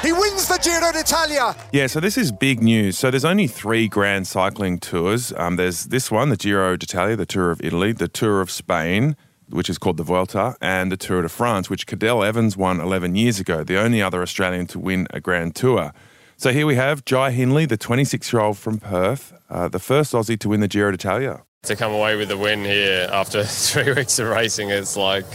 He 0.01 0.11
wins 0.11 0.47
the 0.47 0.59
Giro 0.61 0.91
d'Italia. 0.91 1.55
Yeah, 1.71 1.87
so 1.87 1.99
this 1.99 2.17
is 2.17 2.31
big 2.31 2.61
news. 2.61 2.97
So 2.97 3.09
there's 3.09 3.25
only 3.25 3.47
three 3.47 3.87
grand 3.87 4.27
cycling 4.27 4.79
tours. 4.79 5.33
Um, 5.37 5.55
there's 5.55 5.85
this 5.85 6.11
one, 6.11 6.29
the 6.29 6.37
Giro 6.37 6.75
d'Italia, 6.77 7.15
the 7.15 7.25
Tour 7.25 7.49
of 7.51 7.59
Italy, 7.63 7.91
the 7.91 8.07
Tour 8.07 8.41
of 8.41 8.51
Spain, 8.51 9.15
which 9.49 9.69
is 9.69 9.77
called 9.77 9.97
the 9.97 10.03
Vuelta, 10.03 10.55
and 10.61 10.91
the 10.91 10.97
Tour 10.97 11.21
de 11.23 11.29
France, 11.29 11.69
which 11.69 11.87
Cadel 11.87 12.25
Evans 12.25 12.55
won 12.55 12.79
11 12.79 13.15
years 13.15 13.39
ago, 13.39 13.63
the 13.63 13.79
only 13.79 14.01
other 14.01 14.21
Australian 14.21 14.67
to 14.67 14.79
win 14.79 15.07
a 15.11 15.19
grand 15.19 15.55
tour. 15.55 15.91
So 16.37 16.51
here 16.51 16.65
we 16.67 16.75
have 16.75 17.05
Jai 17.05 17.31
Hindley, 17.31 17.65
the 17.65 17.77
26 17.77 18.31
year 18.33 18.41
old 18.41 18.57
from 18.57 18.77
Perth, 18.79 19.33
uh, 19.49 19.69
the 19.69 19.79
first 19.79 20.13
Aussie 20.13 20.37
to 20.39 20.49
win 20.49 20.59
the 20.59 20.67
Giro 20.67 20.91
d'Italia. 20.91 21.43
to 21.63 21.75
come 21.75 21.91
away 21.93 22.15
with 22.15 22.27
the 22.29 22.37
win 22.37 22.63
here 22.63 23.09
after 23.11 23.43
three 23.71 23.91
weeks 23.93 24.19
of 24.19 24.27
racing 24.27 24.69
it's 24.69 24.95
like 24.95 25.25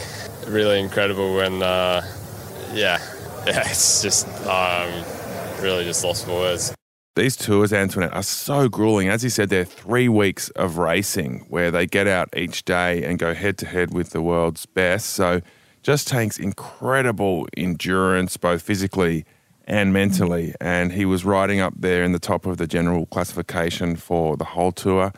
really 0.47 0.79
incredible 0.79 1.39
and 1.39 1.61
uh, 1.63 2.01
yeah 2.73 2.97
yeah 3.47 3.69
it's 3.69 4.01
just 4.01 4.27
um, 4.45 5.03
really 5.61 5.83
just 5.83 6.03
lost 6.03 6.25
for 6.25 6.31
words 6.31 6.73
These 7.15 7.35
tours, 7.35 7.73
Antoinette, 7.73 8.13
are 8.13 8.23
so 8.23 8.69
grueling. 8.69 9.09
As 9.09 9.23
you 9.23 9.29
said, 9.29 9.49
they're 9.49 9.65
three 9.65 10.07
weeks 10.07 10.49
of 10.51 10.77
racing 10.77 11.45
where 11.49 11.69
they 11.69 11.85
get 11.85 12.07
out 12.07 12.29
each 12.35 12.63
day 12.63 13.03
and 13.03 13.19
go 13.19 13.33
head 13.33 13.57
to 13.59 13.65
head 13.65 13.93
with 13.93 14.11
the 14.11 14.21
world's 14.21 14.65
best. 14.65 15.09
So 15.09 15.41
just 15.83 16.07
takes 16.07 16.39
incredible 16.39 17.47
endurance, 17.57 18.37
both 18.37 18.61
physically 18.61 19.25
and 19.65 19.91
mentally. 19.91 20.53
And 20.61 20.93
he 20.93 21.05
was 21.05 21.25
riding 21.25 21.59
up 21.59 21.73
there 21.75 22.03
in 22.03 22.13
the 22.13 22.19
top 22.19 22.45
of 22.45 22.57
the 22.57 22.67
general 22.67 23.05
classification 23.07 23.97
for 23.97 24.37
the 24.37 24.45
whole 24.45 24.71
tour 24.71 25.11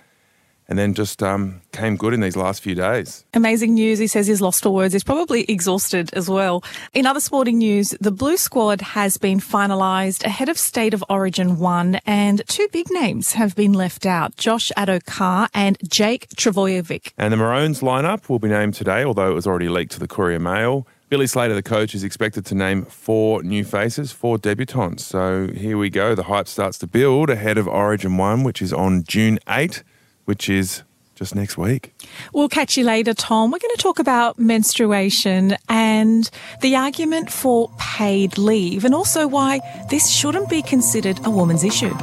and 0.68 0.78
then 0.78 0.94
just 0.94 1.22
um, 1.22 1.62
came 1.72 1.96
good 1.96 2.14
in 2.14 2.22
these 2.22 2.36
last 2.36 2.62
few 2.62 2.76
days. 2.76 3.26
Amazing 3.34 3.74
news. 3.74 4.00
He 4.00 4.08
says 4.08 4.28
he's 4.28 4.42
lost 4.42 4.64
for 4.64 4.70
words. 4.70 4.94
He's 4.94 5.04
probably 5.04 5.44
exhausted 5.44 6.14
as 6.14 6.30
well. 6.30 6.64
In 6.94 7.06
other 7.06 7.20
sporting 7.20 7.58
news, 7.58 7.96
the 8.00 8.12
Blue 8.12 8.38
Squad 8.38 8.82
has 8.82 9.18
been 9.18 9.40
finalised 9.40 10.24
ahead 10.24 10.50
of 10.50 10.58
State 10.58 10.94
of 10.94 11.04
Origin 11.10 11.60
1 11.60 12.00
and 12.06 12.42
two 12.48 12.68
big 12.72 12.88
names 12.92 13.34
have 13.34 13.56
been 13.56 13.74
left 13.74 14.06
out. 14.06 14.36
Josh 14.38 14.72
Addo-Carr 14.78 15.50
and 15.54 15.78
Jake 15.88 16.30
Trbojevic. 16.36 17.12
And 17.18 17.34
the 17.34 17.38
Maroons 17.38 17.82
lineup 17.82 18.30
will 18.30 18.40
be 18.40 18.50
named 18.50 18.74
today, 18.74 19.04
although 19.04 19.30
it 19.30 19.36
was 19.36 19.48
already 19.48 19.70
leaked 19.70 19.92
to 19.94 20.00
the 20.00 20.08
Courier 20.08 20.40
Mail. 20.40 20.88
Billy 21.14 21.28
Slater, 21.28 21.54
the 21.54 21.62
coach, 21.62 21.94
is 21.94 22.04
expected 22.04 22.44
to 22.48 22.56
name 22.56 22.86
four 22.86 23.44
new 23.44 23.64
faces, 23.64 24.12
four 24.12 24.40
debutants. 24.40 25.02
So 25.02 25.48
here 25.48 25.78
we 25.78 25.92
go. 25.92 26.16
The 26.16 26.24
hype 26.24 26.48
starts 26.48 26.80
to 26.80 26.88
build 26.88 27.30
ahead 27.30 27.60
of 27.60 27.68
Origin 27.68 28.18
1, 28.18 28.44
which 28.44 28.64
is 28.64 28.74
on 28.74 29.04
June 29.04 29.38
8, 29.48 29.84
which 30.26 30.50
is 30.50 30.84
just 31.16 31.36
next 31.36 31.58
week. 31.58 31.94
We'll 32.34 32.50
catch 32.50 32.76
you 32.78 32.84
later, 32.84 33.14
Tom. 33.14 33.52
We're 33.52 33.60
going 33.60 33.76
to 33.76 33.82
talk 33.82 34.00
about 34.00 34.40
menstruation 34.40 35.56
and 35.70 36.30
the 36.62 36.76
argument 36.76 37.32
for 37.32 37.70
paid 37.78 38.38
leave 38.38 38.84
and 38.84 38.96
also 38.96 39.28
why 39.28 39.60
this 39.90 40.10
shouldn't 40.10 40.50
be 40.50 40.62
considered 40.62 41.20
a 41.24 41.30
woman's 41.30 41.64
issue. 41.64 41.94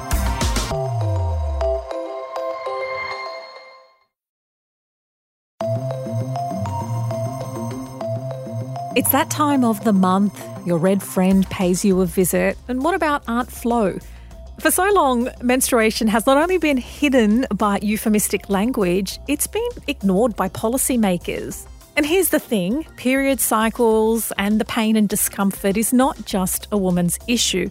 It's 8.96 9.12
that 9.12 9.30
time 9.30 9.64
of 9.64 9.82
the 9.84 9.92
month. 9.92 10.44
Your 10.66 10.76
red 10.76 11.02
friend 11.02 11.48
pays 11.48 11.84
you 11.84 12.00
a 12.00 12.06
visit. 12.06 12.58
And 12.68 12.82
what 12.82 12.94
about 12.94 13.22
Aunt 13.28 13.50
Flo? 13.50 13.98
For 14.60 14.70
so 14.70 14.90
long, 14.92 15.30
menstruation 15.40 16.06
has 16.08 16.26
not 16.26 16.36
only 16.36 16.58
been 16.58 16.76
hidden 16.76 17.46
by 17.54 17.78
euphemistic 17.80 18.50
language, 18.50 19.18
it's 19.26 19.46
been 19.46 19.70
ignored 19.86 20.36
by 20.36 20.50
policymakers. 20.50 21.66
And 21.96 22.04
here's 22.04 22.28
the 22.28 22.38
thing 22.38 22.84
period 22.96 23.40
cycles 23.40 24.34
and 24.36 24.60
the 24.60 24.66
pain 24.66 24.96
and 24.96 25.08
discomfort 25.08 25.78
is 25.78 25.94
not 25.94 26.26
just 26.26 26.68
a 26.72 26.76
woman's 26.76 27.18
issue. 27.26 27.70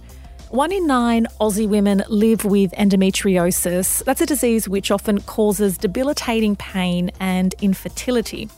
One 0.49 0.71
in 0.71 0.87
nine 0.87 1.27
Aussie 1.39 1.69
women 1.69 2.01
live 2.09 2.43
with 2.43 2.71
endometriosis. 2.71 4.03
That's 4.03 4.21
a 4.21 4.25
disease 4.25 4.67
which 4.67 4.89
often 4.89 5.21
causes 5.21 5.77
debilitating 5.77 6.55
pain 6.55 7.11
and 7.19 7.53
infertility. 7.61 8.49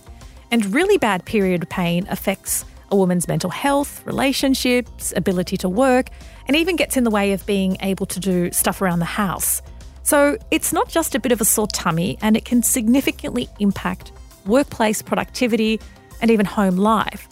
And 0.52 0.74
really 0.74 0.98
bad 0.98 1.26
period 1.26 1.70
pain 1.70 2.08
affects 2.10 2.64
a 2.92 2.96
woman's 2.96 3.28
mental 3.28 3.50
health, 3.50 4.06
relationships, 4.06 5.14
ability 5.16 5.58
to 5.58 5.70
work, 5.70 6.10
and 6.48 6.56
even 6.56 6.76
gets 6.76 6.98
in 6.98 7.04
the 7.04 7.10
way 7.10 7.32
of 7.34 7.46
being 7.46 7.78
able 7.82 8.06
to 8.06 8.20
do 8.20 8.52
stuff 8.52 8.82
around 8.82 9.00
the 9.00 9.06
house. 9.06 9.62
So 10.04 10.38
it's 10.52 10.74
not 10.74 10.90
just 10.90 11.16
a 11.16 11.20
bit 11.20 11.32
of 11.32 11.42
a 11.42 11.46
sore 11.46 11.68
tummy, 11.68 12.18
and 12.22 12.36
it 12.36 12.46
can 12.46 12.62
significantly 12.64 13.48
impact 13.60 14.12
workplace 14.46 15.02
productivity 15.02 15.80
and 16.22 16.30
even 16.30 16.46
home 16.46 16.76
life. 16.76 17.28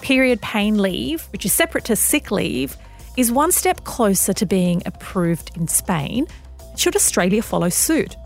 Period 0.00 0.40
pain 0.40 0.78
leave, 0.78 1.22
which 1.32 1.44
is 1.44 1.52
separate 1.52 1.84
to 1.84 1.96
sick 1.96 2.30
leave, 2.30 2.76
is 3.16 3.32
one 3.32 3.52
step 3.52 3.84
closer 3.84 4.32
to 4.32 4.46
being 4.46 4.82
approved 4.86 5.56
in 5.56 5.68
Spain. 5.68 6.26
Should 6.76 6.96
Australia 6.96 7.42
follow 7.42 7.68
suit? 7.68 8.16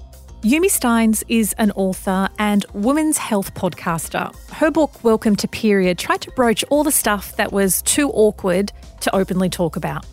Yumi 0.45 0.67
Stynes 0.67 1.25
is 1.27 1.55
an 1.55 1.71
author 1.71 2.29
and 2.39 2.67
women's 2.75 3.17
health 3.17 3.55
podcaster. 3.55 4.31
Her 4.51 4.71
book, 4.71 5.03
Welcome 5.03 5.37
to 5.37 5.49
Period, 5.49 5.99
tried 5.99 6.21
to 6.21 6.31
broach 6.33 6.63
all 6.65 6.85
the 6.85 6.93
stuff 6.93 7.35
that 7.37 7.51
was 7.51 7.81
too 7.81 8.11
awkward 8.11 8.71
to 9.01 9.17
openly 9.17 9.49
talk 9.49 9.75
about. 9.75 10.05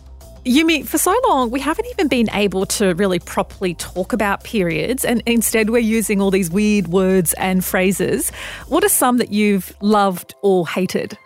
Yumi, 0.46 0.86
for 0.86 0.96
so 0.96 1.14
long, 1.28 1.50
we 1.50 1.60
haven't 1.60 1.84
even 1.90 2.08
been 2.08 2.30
able 2.32 2.64
to 2.64 2.94
really 2.94 3.18
properly 3.18 3.74
talk 3.74 4.14
about 4.14 4.42
periods, 4.42 5.04
and 5.04 5.22
instead 5.26 5.68
we're 5.68 5.80
using 5.80 6.22
all 6.22 6.30
these 6.30 6.50
weird 6.50 6.88
words 6.88 7.34
and 7.34 7.62
phrases. 7.62 8.30
What 8.68 8.82
are 8.84 8.88
some 8.88 9.18
that 9.18 9.32
you've 9.32 9.76
loved 9.82 10.34
or 10.40 10.66
hated? 10.66 11.18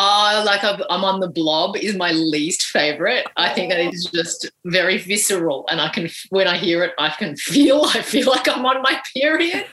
Uh, 0.00 0.44
like 0.46 0.62
i 0.62 0.70
am 0.90 1.04
on 1.04 1.18
the 1.18 1.28
blob 1.28 1.76
is 1.76 1.96
my 1.96 2.12
least 2.12 2.62
favorite. 2.66 3.26
I 3.36 3.52
think 3.52 3.72
that 3.72 3.80
is 3.80 4.04
just 4.04 4.48
very 4.64 4.98
visceral, 4.98 5.66
and 5.68 5.80
I 5.80 5.88
can 5.88 6.08
when 6.30 6.46
I 6.46 6.56
hear 6.56 6.84
it, 6.84 6.92
I 6.98 7.10
can 7.10 7.36
feel. 7.50 7.82
I 7.84 8.02
feel 8.02 8.28
like 8.28 8.48
I'm 8.48 8.64
on 8.64 8.80
my 8.82 9.00
period. 9.14 9.66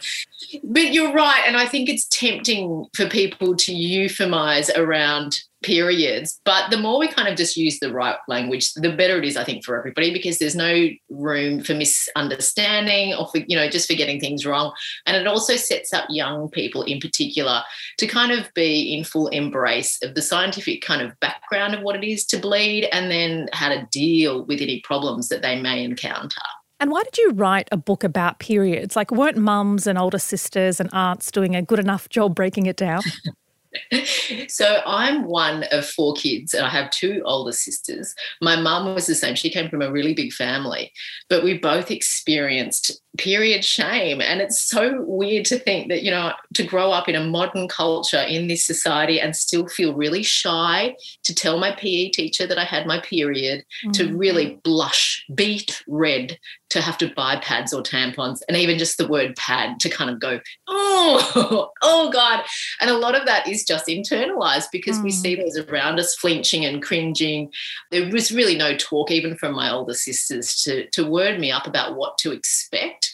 But 0.64 0.94
you're 0.94 1.14
right, 1.14 1.44
and 1.46 1.58
I 1.58 1.66
think 1.66 1.90
it's 1.90 2.08
tempting 2.08 2.86
for 2.96 3.08
people 3.08 3.56
to 3.56 3.74
euphemize 3.74 4.76
around 4.76 5.38
periods. 5.66 6.40
But 6.46 6.70
the 6.70 6.78
more 6.78 7.00
we 7.00 7.08
kind 7.08 7.28
of 7.28 7.36
just 7.36 7.58
use 7.58 7.80
the 7.80 7.92
right 7.92 8.18
language, 8.28 8.72
the 8.74 8.92
better 8.92 9.18
it 9.18 9.26
is, 9.26 9.36
I 9.36 9.44
think, 9.44 9.66
for 9.66 9.78
everybody, 9.78 10.14
because 10.14 10.38
there's 10.38 10.56
no 10.56 10.90
room 11.10 11.64
for 11.64 11.74
misunderstanding 11.74 13.16
or 13.16 13.28
for, 13.28 13.40
you 13.40 13.56
know, 13.56 13.68
just 13.68 13.88
for 13.90 13.96
getting 13.96 14.20
things 14.20 14.46
wrong. 14.46 14.72
And 15.06 15.18
it 15.18 15.28
also 15.28 15.56
sets 15.56 15.92
up 15.92 16.06
young 16.10 16.50
people 16.50 16.84
in 16.84 17.00
particular 17.00 17.64
to 17.98 18.08
kind 18.08 18.32
of 18.32 18.54
be 18.54 18.96
in 18.96 19.04
full 19.04 19.28
embrace 19.28 19.98
of 20.04 20.14
the 20.14 20.22
scientific 20.22 20.82
kind 20.82 21.02
of 21.02 21.20
background 21.20 21.74
of 21.74 21.82
what 21.82 21.96
it 21.96 22.04
is 22.04 22.26
to 22.28 22.38
bleed 22.38 22.88
and 22.92 23.10
then 23.10 23.50
how 23.52 23.70
to 23.70 23.88
deal 23.92 24.46
with 24.46 24.62
any 24.62 24.82
problems 24.82 25.30
that 25.30 25.42
they 25.42 25.60
may 25.60 25.84
encounter. 25.84 26.42
And 26.80 26.92
why 26.92 27.04
did 27.04 27.18
you 27.18 27.32
write 27.32 27.70
a 27.72 27.78
book 27.78 28.04
about 28.04 28.40
periods? 28.40 28.96
Like, 28.96 29.12
weren't 29.12 29.38
mums 29.38 29.88
and 29.88 29.98
older 29.98 30.20
sisters 30.20 30.80
and 30.80 30.90
aunts 30.94 31.32
doing 31.32 31.56
a 31.56 31.62
good 31.62 31.80
enough 31.80 32.10
job 32.10 32.36
breaking 32.36 32.66
it 32.66 32.76
down? 32.76 33.02
so 34.48 34.82
I'm 34.86 35.24
one 35.24 35.66
of 35.72 35.88
four 35.88 36.14
kids, 36.16 36.54
and 36.54 36.66
I 36.66 36.70
have 36.70 36.90
two 36.92 37.22
older 37.26 37.52
sisters. 37.52 38.14
My 38.42 38.56
mum 38.56 38.94
was 38.94 39.08
the 39.08 39.16
same. 39.16 39.36
She 39.36 39.50
came 39.50 39.70
from 39.70 39.82
a 39.82 39.92
really 39.92 40.14
big 40.14 40.34
family, 40.34 40.92
but 41.30 41.44
we 41.44 41.58
both 41.58 41.92
experienced 41.92 43.02
period 43.18 43.64
shame. 43.64 44.22
And 44.22 44.42
it's 44.42 44.62
so 44.62 45.02
weird 45.02 45.46
to 45.46 45.60
think 45.60 45.90
that, 45.90 46.04
you 46.04 46.12
know, 46.12 46.34
to 46.54 46.64
grow 46.64 46.92
up 46.92 47.08
in 47.08 47.16
a 47.16 47.24
modern 47.24 47.68
culture 47.68 48.22
in 48.22 48.48
this 48.48 48.66
society 48.66 49.20
and 49.20 49.36
still 49.36 49.68
feel 49.68 49.94
really 49.94 50.24
shy 50.24 50.96
to 51.24 51.36
tell 51.36 51.58
my 51.58 51.72
PE 51.72 52.10
teacher 52.10 52.48
that 52.48 52.58
I 52.58 52.64
had 52.64 52.88
my 52.88 53.00
period, 53.00 53.66
mm-hmm. 53.84 53.92
to 53.92 54.18
really 54.18 54.60
blush, 54.64 55.26
beat 55.34 55.84
red, 55.88 56.38
to 56.70 56.82
have 56.82 56.98
to 56.98 57.14
buy 57.14 57.38
pads 57.38 57.74
or 57.74 57.82
tampons, 57.82 58.42
and 58.48 58.58
even 58.58 58.78
just 58.78 58.98
the 58.98 59.08
word 59.08 59.36
pad 59.36 59.80
to 59.80 59.90
kind 59.90 60.10
of 60.10 60.20
go, 60.20 60.40
oh, 60.68 61.72
oh 61.82 62.12
God. 62.12 62.44
And 62.82 62.90
a 62.90 62.98
lot 62.98 63.16
of 63.16 63.26
that 63.26 63.48
is 63.48 63.64
just 63.64 63.88
internalized 63.88 64.68
because 64.72 64.98
mm. 65.00 65.04
we 65.04 65.12
see 65.12 65.36
those 65.36 65.58
around 65.58 66.00
us 66.00 66.16
flinching 66.16 66.66
and 66.66 66.82
cringing. 66.82 67.52
There 67.92 68.10
was 68.12 68.32
really 68.32 68.56
no 68.58 68.76
talk, 68.76 69.12
even 69.12 69.38
from 69.38 69.54
my 69.54 69.72
older 69.72 69.94
sisters, 69.94 70.62
to, 70.64 70.90
to 70.90 71.10
word 71.10 71.40
me 71.40 71.52
up 71.52 71.68
about 71.68 71.96
what 71.96 72.18
to 72.20 72.32
expect. 72.32 73.05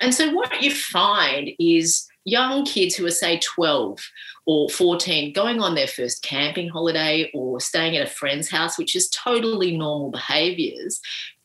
And 0.00 0.14
so 0.14 0.30
what 0.32 0.62
you 0.62 0.74
find 0.74 1.50
is 1.58 2.06
young 2.24 2.64
kids 2.64 2.94
who 2.94 3.06
are, 3.06 3.10
say, 3.10 3.38
12 3.38 3.98
or 4.46 4.68
14 4.70 5.32
going 5.32 5.60
on 5.60 5.74
their 5.74 5.86
first 5.86 6.22
camping 6.22 6.68
holiday 6.68 7.30
or 7.34 7.60
staying 7.60 7.96
at 7.96 8.06
a 8.06 8.10
friend's 8.10 8.50
house, 8.50 8.78
which 8.78 8.94
is 8.94 9.08
totally 9.10 9.76
normal 9.76 10.10
behaviors, 10.10 11.00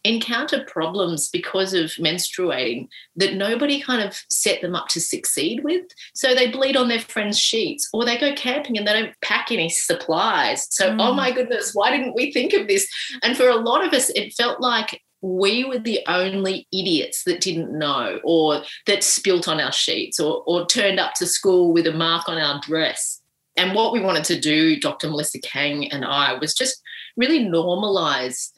encounter 0.05 0.65
problems 0.65 1.29
because 1.29 1.73
of 1.73 1.91
menstruating 1.91 2.87
that 3.15 3.35
nobody 3.35 3.81
kind 3.81 4.01
of 4.01 4.21
set 4.29 4.61
them 4.61 4.75
up 4.75 4.87
to 4.89 4.99
succeed 4.99 5.63
with. 5.63 5.85
So 6.13 6.35
they 6.35 6.51
bleed 6.51 6.75
on 6.75 6.89
their 6.89 6.99
friends' 6.99 7.39
sheets 7.39 7.89
or 7.93 8.03
they 8.03 8.17
go 8.17 8.33
camping 8.33 8.77
and 8.77 8.87
they 8.87 8.93
don't 8.93 9.21
pack 9.21 9.51
any 9.51 9.69
supplies. 9.69 10.67
So, 10.73 10.87
oh 10.87 10.91
mm. 10.91 10.99
oh 10.99 11.13
my 11.13 11.31
goodness, 11.31 11.71
why 11.73 11.91
didn't 11.91 12.15
we 12.15 12.31
think 12.33 12.53
of 12.53 12.67
this? 12.67 12.87
And 13.21 13.37
for 13.37 13.47
a 13.47 13.55
lot 13.55 13.85
of 13.85 13.93
us, 13.93 14.09
it 14.09 14.33
felt 14.33 14.59
like 14.59 15.01
we 15.23 15.63
were 15.63 15.79
the 15.79 16.01
only 16.05 16.67
idiots 16.73 17.23
that 17.23 17.39
didn't 17.39 17.71
know 17.71 18.19
or 18.25 18.61
that 18.85 19.03
spilt 19.03 19.47
on 19.47 19.59
our 19.59 19.71
sheets 19.71 20.19
or, 20.19 20.43
or 20.45 20.65
turned 20.65 20.99
up 20.99 21.13
to 21.13 21.25
school 21.25 21.71
with 21.71 21.87
a 21.87 21.93
mark 21.93 22.27
on 22.27 22.37
our 22.37 22.59
dress. 22.59 23.21
And 23.55 23.73
what 23.73 23.93
we 23.93 24.01
wanted 24.01 24.25
to 24.25 24.39
do, 24.39 24.77
Dr. 24.77 25.09
Melissa 25.09 25.39
Kang 25.39 25.89
and 25.91 26.03
I, 26.03 26.33
was 26.33 26.53
just 26.53 26.81
really 27.15 27.39
normalize 27.39 28.51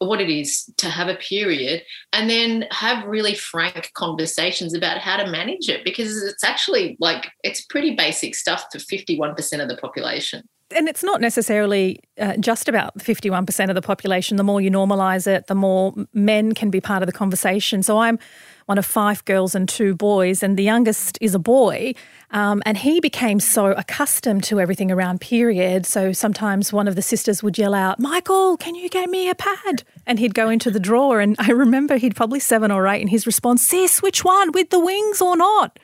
what 0.00 0.20
it 0.20 0.28
is 0.28 0.70
to 0.76 0.90
have 0.90 1.08
a 1.08 1.14
period 1.14 1.82
and 2.12 2.28
then 2.28 2.66
have 2.72 3.06
really 3.06 3.34
frank 3.34 3.90
conversations 3.94 4.74
about 4.74 4.98
how 4.98 5.16
to 5.16 5.30
manage 5.30 5.68
it 5.68 5.84
because 5.84 6.22
it's 6.24 6.44
actually 6.44 6.96
like 7.00 7.30
it's 7.42 7.64
pretty 7.66 7.94
basic 7.94 8.34
stuff 8.34 8.66
for 8.70 8.78
51% 8.78 9.62
of 9.62 9.68
the 9.68 9.76
population 9.76 10.42
and 10.72 10.88
it's 10.88 11.02
not 11.02 11.20
necessarily 11.20 12.00
uh, 12.18 12.36
just 12.38 12.68
about 12.68 12.98
51% 12.98 13.68
of 13.68 13.74
the 13.74 13.82
population. 13.82 14.36
The 14.36 14.44
more 14.44 14.60
you 14.60 14.70
normalise 14.70 15.26
it, 15.26 15.46
the 15.46 15.54
more 15.54 15.94
men 16.12 16.52
can 16.52 16.70
be 16.70 16.80
part 16.80 17.02
of 17.02 17.06
the 17.06 17.12
conversation. 17.12 17.82
So 17.82 17.98
I'm 17.98 18.18
one 18.66 18.78
of 18.78 18.86
five 18.86 19.24
girls 19.24 19.54
and 19.54 19.68
two 19.68 19.94
boys, 19.94 20.42
and 20.42 20.56
the 20.56 20.62
youngest 20.62 21.18
is 21.20 21.34
a 21.34 21.38
boy. 21.38 21.94
Um, 22.30 22.62
and 22.64 22.78
he 22.78 23.00
became 23.00 23.40
so 23.40 23.66
accustomed 23.66 24.44
to 24.44 24.60
everything 24.60 24.90
around 24.90 25.20
period. 25.20 25.84
So 25.84 26.12
sometimes 26.12 26.72
one 26.72 26.88
of 26.88 26.96
the 26.96 27.02
sisters 27.02 27.42
would 27.42 27.58
yell 27.58 27.74
out, 27.74 27.98
Michael, 27.98 28.56
can 28.56 28.74
you 28.74 28.88
get 28.88 29.10
me 29.10 29.28
a 29.28 29.34
pad? 29.34 29.82
And 30.06 30.18
he'd 30.18 30.34
go 30.34 30.48
into 30.48 30.70
the 30.70 30.80
drawer. 30.80 31.20
And 31.20 31.36
I 31.38 31.50
remember 31.50 31.96
he'd 31.96 32.16
probably 32.16 32.40
seven 32.40 32.70
or 32.70 32.86
eight, 32.86 33.00
and 33.00 33.10
his 33.10 33.26
response, 33.26 33.62
Sis, 33.62 34.00
which 34.00 34.24
one, 34.24 34.52
with 34.52 34.70
the 34.70 34.80
wings 34.80 35.20
or 35.20 35.36
not? 35.36 35.78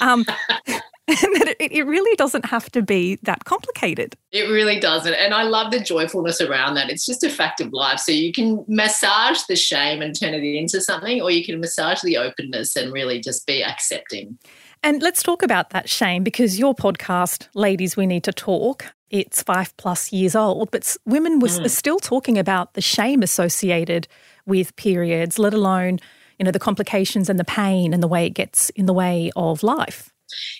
Um, 0.00 0.24
that 1.08 1.56
it, 1.60 1.72
it 1.72 1.82
really 1.86 2.16
doesn't 2.16 2.46
have 2.46 2.70
to 2.72 2.80
be 2.80 3.18
that 3.22 3.44
complicated. 3.44 4.16
It 4.32 4.48
really 4.48 4.80
doesn't. 4.80 5.12
And 5.12 5.34
I 5.34 5.42
love 5.42 5.70
the 5.70 5.80
joyfulness 5.80 6.40
around 6.40 6.76
that. 6.76 6.88
It's 6.88 7.04
just 7.04 7.22
a 7.22 7.28
fact 7.28 7.60
of 7.60 7.72
life. 7.74 7.98
So 8.00 8.10
you 8.12 8.32
can 8.32 8.64
massage 8.68 9.42
the 9.42 9.56
shame 9.56 10.00
and 10.00 10.18
turn 10.18 10.32
it 10.32 10.42
into 10.42 10.80
something, 10.80 11.20
or 11.20 11.30
you 11.30 11.44
can 11.44 11.60
massage 11.60 12.00
the 12.00 12.16
openness 12.16 12.74
and 12.74 12.90
really 12.90 13.20
just 13.20 13.46
be 13.46 13.62
accepting. 13.62 14.38
And 14.82 15.02
let's 15.02 15.22
talk 15.22 15.42
about 15.42 15.70
that 15.70 15.90
shame 15.90 16.24
because 16.24 16.58
your 16.58 16.74
podcast, 16.74 17.48
Ladies 17.54 17.96
We 17.96 18.06
Need 18.06 18.24
to 18.24 18.32
Talk, 18.32 18.86
it's 19.10 19.42
five 19.42 19.76
plus 19.76 20.10
years 20.10 20.34
old, 20.34 20.70
but 20.70 20.96
women 21.04 21.38
were, 21.38 21.48
mm. 21.48 21.70
still 21.70 21.98
talking 21.98 22.38
about 22.38 22.74
the 22.74 22.80
shame 22.80 23.22
associated 23.22 24.08
with 24.46 24.74
periods, 24.76 25.38
let 25.38 25.52
alone, 25.54 26.00
you 26.38 26.44
know, 26.44 26.50
the 26.50 26.58
complications 26.58 27.28
and 27.28 27.38
the 27.38 27.44
pain 27.44 27.92
and 27.92 28.02
the 28.02 28.08
way 28.08 28.26
it 28.26 28.30
gets 28.30 28.70
in 28.70 28.86
the 28.86 28.92
way 28.92 29.30
of 29.36 29.62
life. 29.62 30.13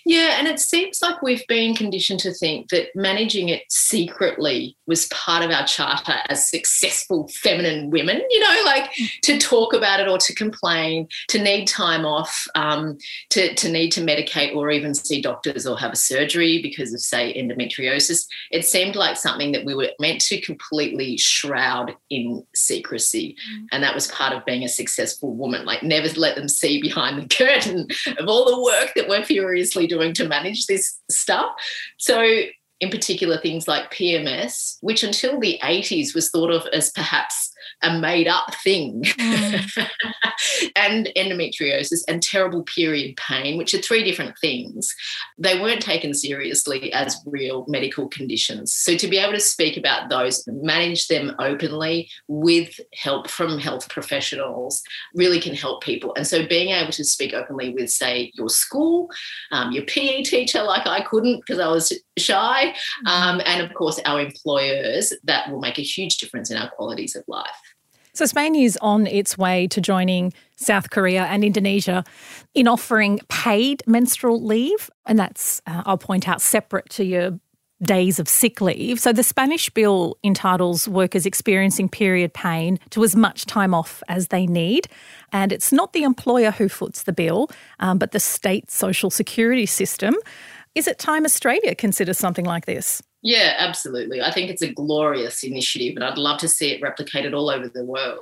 Yeah, 0.05 0.39
and 0.39 0.47
it 0.47 0.61
seems 0.61 1.01
like 1.01 1.23
we've 1.23 1.47
been 1.47 1.75
conditioned 1.75 2.21
to 2.21 2.33
think 2.33 2.69
that 2.71 2.89
managing 2.95 3.49
it 3.49 3.63
secretly 3.69 4.77
was 4.87 5.07
part 5.09 5.43
of 5.43 5.51
our 5.51 5.67
charter 5.67 6.17
as 6.29 6.49
successful 6.49 7.29
feminine 7.29 7.91
women, 7.91 8.23
you 8.29 8.41
know, 8.41 8.63
like 8.65 8.91
to 9.23 9.39
talk 9.39 9.73
about 9.73 10.01
it 10.01 10.09
or 10.09 10.19
to 10.19 10.35
complain, 10.35 11.09
to 11.29 11.43
need 11.43 11.67
time 11.67 12.05
off, 12.05 12.47
um, 12.55 12.99
to, 13.31 13.55
to 13.55 13.71
need 13.71 13.91
to 13.91 14.01
medicate 14.01 14.55
or 14.55 14.71
even 14.71 14.95
see 14.95 15.21
doctors 15.21 15.67
or 15.67 15.79
have 15.79 15.93
a 15.93 15.97
surgery 15.97 16.61
because 16.61 16.93
of, 16.93 17.01
say, 17.01 17.33
endometriosis. 17.35 18.27
It 18.51 18.65
seemed 18.65 18.97
like 18.97 19.17
something 19.17 19.53
that 19.53 19.65
we 19.65 19.75
were 19.75 19.91
meant 19.99 20.21
to 20.23 20.41
completely 20.41 21.17
shroud 21.17 21.95
in 22.11 22.45
secrecy. 22.55 23.37
Mm. 23.51 23.67
And 23.73 23.83
that 23.83 23.95
was 23.95 24.09
part 24.09 24.35
of 24.35 24.45
being 24.45 24.65
a 24.65 24.69
successful 24.69 25.35
woman, 25.35 25.65
like 25.65 25.83
never 25.83 26.09
let 26.19 26.37
them 26.37 26.49
see 26.49 26.81
behind 26.81 27.21
the 27.21 27.35
curtain 27.35 27.87
of 28.19 28.29
all 28.29 28.45
the 28.45 28.63
work 28.63 28.93
that 28.95 29.09
we're 29.09 29.25
doing 29.73 30.13
to 30.15 30.29
manage 30.29 30.67
this 30.67 30.99
stuff. 31.11 31.53
So 31.99 32.43
in 32.81 32.91
particular 32.91 33.39
things 33.39 33.67
like 33.69 33.93
PMS, 33.93 34.77
which 34.81 35.03
until 35.03 35.41
the 35.41 35.59
80s 35.63 36.15
was 36.15 36.31
thought 36.31 36.51
of 36.51 36.67
as 36.73 36.91
perhaps 36.91 37.54
a 37.85 37.99
made 37.99 38.27
up 38.29 38.55
thing, 38.57 39.03
mm. 39.03 39.89
and 40.77 41.11
endometriosis 41.17 42.03
and 42.09 42.23
terrible 42.23 42.63
period 42.63 43.17
pain, 43.17 43.57
which 43.57 43.75
are 43.75 43.79
three 43.79 44.03
different 44.03 44.37
things, 44.39 44.95
they 45.39 45.61
weren't 45.61 45.83
taken 45.83 46.15
seriously 46.15 46.93
as 46.93 47.17
real 47.27 47.65
medical 47.69 48.09
conditions. 48.09 48.75
So 48.75 48.97
to 48.97 49.09
be 49.09 49.19
able 49.19 49.33
to 49.33 49.41
speak 49.41 49.77
about 49.77 50.09
those, 50.09 50.45
manage 50.47 51.09
them 51.09 51.35
openly 51.39 52.09
with 52.29 52.81
help 52.95 53.29
from 53.29 53.59
health 53.59 53.89
professionals 53.89 54.83
really 55.15 55.41
can 55.41 55.55
help 55.55 55.83
people. 55.83 56.15
And 56.17 56.27
so 56.27 56.47
being 56.47 56.71
able 56.71 56.93
to 56.93 57.05
speak 57.05 57.35
openly 57.35 57.71
with, 57.71 57.91
say, 57.91 58.33
your 58.35 58.49
school, 58.49 59.11
um, 59.53 59.73
your 59.73 59.85
PE 59.85 60.23
teacher, 60.23 60.63
like 60.63 60.87
I 60.87 61.03
couldn't 61.03 61.41
because 61.41 61.59
I 61.59 61.69
was 61.69 61.93
shy, 62.19 62.75
mm. 63.07 63.11
um, 63.11 63.41
and 63.45 63.63
of 63.63 63.73
course 63.75 64.01
our 64.05 64.21
employers, 64.21 65.13
that 65.25 65.51
will 65.51 65.61
make 65.61 65.79
a 65.79 65.83
huge 65.83 66.19
difference 66.19 66.51
in 66.51 66.57
our 66.57 66.71
qualities 66.71 67.17
of 67.17 67.25
life. 67.29 67.74
So, 68.15 68.27
Spain 68.27 68.55
is 68.55 68.79
on 68.81 69.07
its 69.07 69.37
way 69.37 69.67
to 69.69 69.81
joining 69.81 70.33
South 70.57 70.91
Korea 70.91 71.25
and 71.25 71.43
Indonesia 71.45 72.05
in 72.55 72.69
offering 72.69 73.19
paid 73.29 73.83
menstrual 73.87 74.43
leave. 74.43 74.89
And 75.05 75.19
that's, 75.19 75.61
uh, 75.67 75.83
I'll 75.85 75.99
point 75.99 76.29
out, 76.29 76.41
separate 76.41 76.89
to 76.91 77.05
your 77.05 77.39
days 77.83 78.19
of 78.21 78.29
sick 78.29 78.61
leave. 78.61 79.01
So 79.01 79.13
the 79.13 79.25
Spanish 79.25 79.69
bill 79.69 80.17
entitles 80.23 80.87
workers 80.89 81.27
experiencing 81.27 81.89
period 81.89 82.33
pain 82.33 82.79
to 82.91 83.03
as 83.03 83.17
much 83.17 83.47
time 83.47 83.75
off 83.75 84.03
as 84.09 84.29
they 84.29 84.47
need. 84.47 84.87
And 85.33 85.53
it's 85.53 85.73
not 85.73 85.93
the 85.93 86.05
employer 86.05 86.53
who 86.53 86.69
foots 86.69 87.03
the 87.03 87.13
bill, 87.13 87.51
um, 87.81 87.99
but 87.99 88.13
the 88.13 88.21
state 88.21 88.71
social 88.71 89.11
security 89.11 89.67
system. 89.67 90.15
Is 90.75 90.87
it 90.87 90.99
time 90.99 91.25
Australia 91.25 91.75
considers 91.75 92.19
something 92.19 92.45
like 92.45 92.67
this? 92.67 93.03
Yeah, 93.25 93.55
absolutely. 93.57 94.21
I 94.21 94.31
think 94.31 94.51
it's 94.51 94.63
a 94.63 94.73
glorious 94.73 95.43
initiative 95.43 95.97
and 95.97 96.05
I'd 96.05 96.19
love 96.19 96.39
to 96.41 96.49
see 96.49 96.73
it 96.73 96.83
replicated 96.83 97.35
all 97.35 97.51
over 97.51 97.69
the 97.69 97.85
world. 97.85 98.21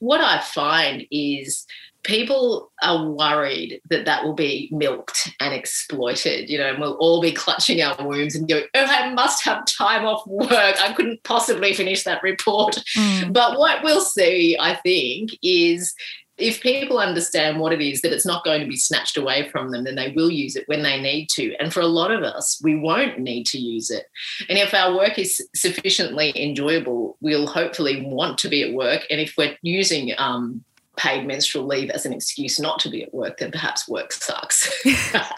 What 0.00 0.20
I 0.20 0.40
find 0.40 1.06
is 1.10 1.66
people 2.02 2.70
are 2.82 3.08
worried 3.08 3.80
that 3.88 4.04
that 4.04 4.22
will 4.22 4.34
be 4.34 4.68
milked 4.70 5.30
and 5.40 5.54
exploited, 5.54 6.50
you 6.50 6.58
know, 6.58 6.68
and 6.68 6.78
we'll 6.78 6.98
all 6.98 7.22
be 7.22 7.32
clutching 7.32 7.80
our 7.80 7.96
wounds 8.06 8.34
and 8.34 8.46
going, 8.46 8.64
oh, 8.74 8.86
I 8.86 9.14
must 9.14 9.42
have 9.44 9.64
time 9.64 10.04
off 10.04 10.26
work. 10.26 10.50
I 10.52 10.92
couldn't 10.92 11.22
possibly 11.22 11.72
finish 11.72 12.04
that 12.04 12.22
report. 12.22 12.76
Mm. 12.98 13.32
But 13.32 13.58
what 13.58 13.82
we'll 13.82 14.02
see, 14.02 14.58
I 14.60 14.74
think, 14.74 15.30
is 15.42 15.94
if 16.36 16.60
people 16.60 16.98
understand 16.98 17.60
what 17.60 17.72
it 17.72 17.80
is 17.80 18.00
that 18.02 18.12
it's 18.12 18.26
not 18.26 18.44
going 18.44 18.60
to 18.60 18.66
be 18.66 18.76
snatched 18.76 19.16
away 19.16 19.48
from 19.50 19.70
them, 19.70 19.84
then 19.84 19.94
they 19.94 20.12
will 20.12 20.30
use 20.30 20.56
it 20.56 20.66
when 20.66 20.82
they 20.82 21.00
need 21.00 21.28
to. 21.30 21.54
And 21.56 21.72
for 21.72 21.80
a 21.80 21.86
lot 21.86 22.10
of 22.10 22.22
us, 22.22 22.60
we 22.62 22.74
won't 22.74 23.20
need 23.20 23.46
to 23.46 23.58
use 23.58 23.90
it. 23.90 24.06
And 24.48 24.58
if 24.58 24.74
our 24.74 24.94
work 24.94 25.18
is 25.18 25.40
sufficiently 25.54 26.32
enjoyable, 26.34 27.16
we'll 27.20 27.46
hopefully 27.46 28.04
want 28.04 28.38
to 28.38 28.48
be 28.48 28.62
at 28.62 28.74
work. 28.74 29.06
And 29.10 29.20
if 29.20 29.34
we're 29.38 29.56
using 29.62 30.12
um, 30.18 30.64
paid 30.96 31.26
menstrual 31.26 31.66
leave 31.66 31.90
as 31.90 32.06
an 32.06 32.12
excuse 32.12 32.60
not 32.60 32.78
to 32.80 32.88
be 32.88 33.02
at 33.02 33.12
work, 33.12 33.38
then 33.38 33.50
perhaps 33.50 33.88
work 33.88 34.12
sucks. 34.12 34.70
yeah. 34.84 35.28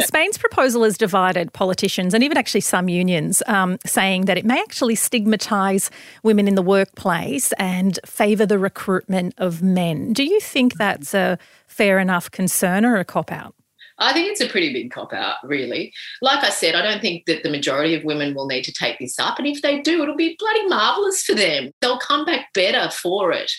Spain's 0.00 0.38
proposal 0.38 0.84
has 0.84 0.98
divided 0.98 1.52
politicians 1.52 2.14
and 2.14 2.22
even 2.22 2.36
actually 2.36 2.60
some 2.60 2.88
unions, 2.88 3.42
um, 3.46 3.78
saying 3.84 4.26
that 4.26 4.38
it 4.38 4.44
may 4.44 4.60
actually 4.60 4.94
stigmatise 4.94 5.90
women 6.22 6.48
in 6.48 6.54
the 6.54 6.62
workplace 6.62 7.52
and 7.52 7.98
favour 8.04 8.46
the 8.46 8.58
recruitment 8.58 9.34
of 9.38 9.62
men. 9.62 10.12
Do 10.12 10.24
you 10.24 10.40
think 10.40 10.74
that's 10.74 11.14
a 11.14 11.38
fair 11.66 11.98
enough 11.98 12.30
concern 12.30 12.84
or 12.84 12.96
a 12.96 13.04
cop 13.04 13.32
out? 13.32 13.54
I 14.00 14.12
think 14.12 14.30
it's 14.30 14.40
a 14.40 14.46
pretty 14.46 14.72
big 14.72 14.92
cop 14.92 15.12
out, 15.12 15.36
really. 15.42 15.92
Like 16.22 16.44
I 16.44 16.50
said, 16.50 16.76
I 16.76 16.82
don't 16.82 17.00
think 17.00 17.26
that 17.26 17.42
the 17.42 17.50
majority 17.50 17.94
of 17.96 18.04
women 18.04 18.32
will 18.32 18.46
need 18.46 18.62
to 18.64 18.72
take 18.72 18.98
this 19.00 19.18
up. 19.18 19.38
And 19.38 19.46
if 19.48 19.60
they 19.60 19.80
do, 19.80 20.02
it'll 20.02 20.14
be 20.14 20.36
bloody 20.38 20.68
marvellous 20.68 21.24
for 21.24 21.34
them. 21.34 21.72
They'll 21.80 21.98
come 21.98 22.24
back 22.24 22.52
better 22.54 22.90
for 22.90 23.32
it 23.32 23.50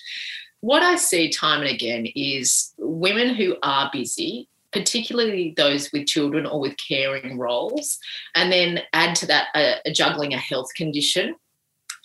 what 0.61 0.83
I 0.83 0.95
see 0.95 1.29
time 1.29 1.61
and 1.61 1.69
again 1.69 2.05
is 2.15 2.73
women 2.77 3.35
who 3.35 3.55
are 3.63 3.89
busy, 3.91 4.49
particularly 4.71 5.53
those 5.55 5.89
with 5.91 6.07
children 6.07 6.45
or 6.45 6.59
with 6.59 6.75
caring 6.77 7.37
roles, 7.37 7.97
and 8.35 8.51
then 8.51 8.81
add 8.93 9.15
to 9.17 9.27
that 9.27 9.47
a, 9.55 9.75
a 9.85 9.91
juggling 9.91 10.33
a 10.33 10.37
health 10.37 10.67
condition 10.75 11.35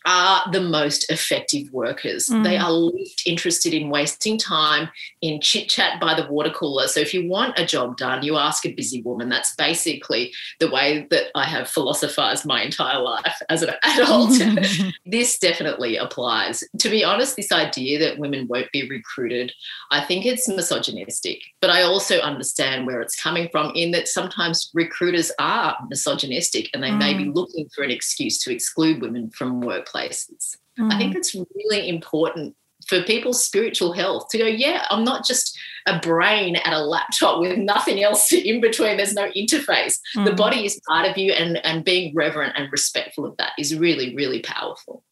are 0.06 0.42
the 0.52 0.60
most 0.60 1.10
effective 1.10 1.72
workers. 1.72 2.26
Mm. 2.26 2.44
They 2.44 2.56
are 2.56 2.70
least 2.70 3.26
interested 3.26 3.72
in 3.72 3.90
wasting 3.90 4.38
time 4.38 4.90
in 5.22 5.40
chit 5.40 5.68
chat 5.68 6.00
by 6.00 6.14
the 6.14 6.30
water 6.30 6.50
cooler. 6.50 6.86
So, 6.88 7.00
if 7.00 7.14
you 7.14 7.28
want 7.28 7.58
a 7.58 7.64
job 7.64 7.96
done, 7.96 8.22
you 8.22 8.36
ask 8.36 8.66
a 8.66 8.74
busy 8.74 9.02
woman. 9.02 9.28
That's 9.28 9.54
basically 9.56 10.32
the 10.60 10.70
way 10.70 11.06
that 11.10 11.26
I 11.34 11.44
have 11.44 11.68
philosophized 11.68 12.44
my 12.44 12.62
entire 12.62 13.00
life 13.00 13.40
as 13.48 13.62
an 13.62 13.70
adult. 13.82 14.32
this 15.06 15.38
definitely 15.38 15.96
applies. 15.96 16.62
To 16.78 16.88
be 16.88 17.04
honest, 17.04 17.36
this 17.36 17.52
idea 17.52 17.98
that 18.00 18.18
women 18.18 18.46
won't 18.48 18.70
be 18.72 18.88
recruited, 18.88 19.52
I 19.90 20.04
think 20.04 20.26
it's 20.26 20.48
misogynistic. 20.48 21.42
But 21.60 21.70
I 21.70 21.82
also 21.82 22.18
understand 22.18 22.86
where 22.86 23.00
it's 23.00 23.20
coming 23.20 23.48
from, 23.50 23.72
in 23.74 23.92
that 23.92 24.08
sometimes 24.08 24.70
recruiters 24.74 25.32
are 25.38 25.76
misogynistic 25.88 26.70
and 26.74 26.82
they 26.82 26.90
mm. 26.90 26.98
may 26.98 27.14
be 27.14 27.24
mm. 27.24 27.34
looking 27.34 27.68
for 27.74 27.82
an 27.82 27.90
excuse 27.90 28.38
to 28.38 28.52
exclude 28.52 29.00
women 29.00 29.30
from 29.30 29.60
work 29.60 29.93
places. 29.94 30.56
Mm. 30.78 30.92
I 30.92 30.98
think 30.98 31.14
it's 31.14 31.34
really 31.34 31.88
important 31.88 32.56
for 32.88 33.02
people's 33.02 33.42
spiritual 33.42 33.92
health 33.92 34.28
to 34.30 34.38
go, 34.38 34.46
yeah, 34.46 34.86
I'm 34.90 35.04
not 35.04 35.24
just 35.24 35.56
a 35.86 36.00
brain 36.00 36.56
at 36.56 36.72
a 36.72 36.80
laptop 36.80 37.40
with 37.40 37.56
nothing 37.56 38.02
else 38.02 38.32
in 38.32 38.60
between. 38.60 38.96
There's 38.96 39.14
no 39.14 39.30
interface. 39.30 39.98
Mm. 40.16 40.24
The 40.24 40.34
body 40.34 40.66
is 40.66 40.80
part 40.88 41.08
of 41.08 41.16
you, 41.16 41.32
and, 41.32 41.64
and 41.64 41.84
being 41.84 42.12
reverent 42.14 42.54
and 42.56 42.70
respectful 42.72 43.24
of 43.24 43.36
that 43.36 43.52
is 43.58 43.76
really, 43.76 44.14
really 44.16 44.40
powerful. 44.40 45.04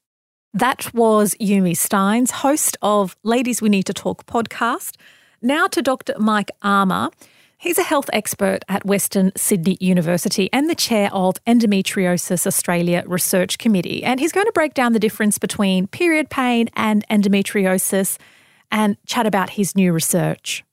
That 0.52 0.92
was 0.92 1.34
Yumi 1.36 1.72
Stynes, 1.72 2.30
host 2.30 2.76
of 2.82 3.16
Ladies 3.22 3.62
We 3.62 3.68
Need 3.68 3.84
to 3.84 3.94
Talk 3.94 4.26
podcast. 4.26 4.96
Now 5.40 5.66
to 5.68 5.80
Dr. 5.80 6.14
Mike 6.18 6.50
Armour. 6.62 7.10
He's 7.62 7.78
a 7.78 7.84
health 7.84 8.10
expert 8.12 8.64
at 8.68 8.84
Western 8.84 9.30
Sydney 9.36 9.76
University 9.78 10.52
and 10.52 10.68
the 10.68 10.74
chair 10.74 11.08
of 11.12 11.36
Endometriosis 11.46 12.44
Australia 12.44 13.04
Research 13.06 13.56
Committee. 13.56 14.02
And 14.02 14.18
he's 14.18 14.32
going 14.32 14.46
to 14.46 14.52
break 14.52 14.74
down 14.74 14.94
the 14.94 14.98
difference 14.98 15.38
between 15.38 15.86
period 15.86 16.28
pain 16.28 16.70
and 16.74 17.06
endometriosis 17.06 18.18
and 18.72 18.96
chat 19.06 19.28
about 19.28 19.50
his 19.50 19.76
new 19.76 19.92
research. 19.92 20.64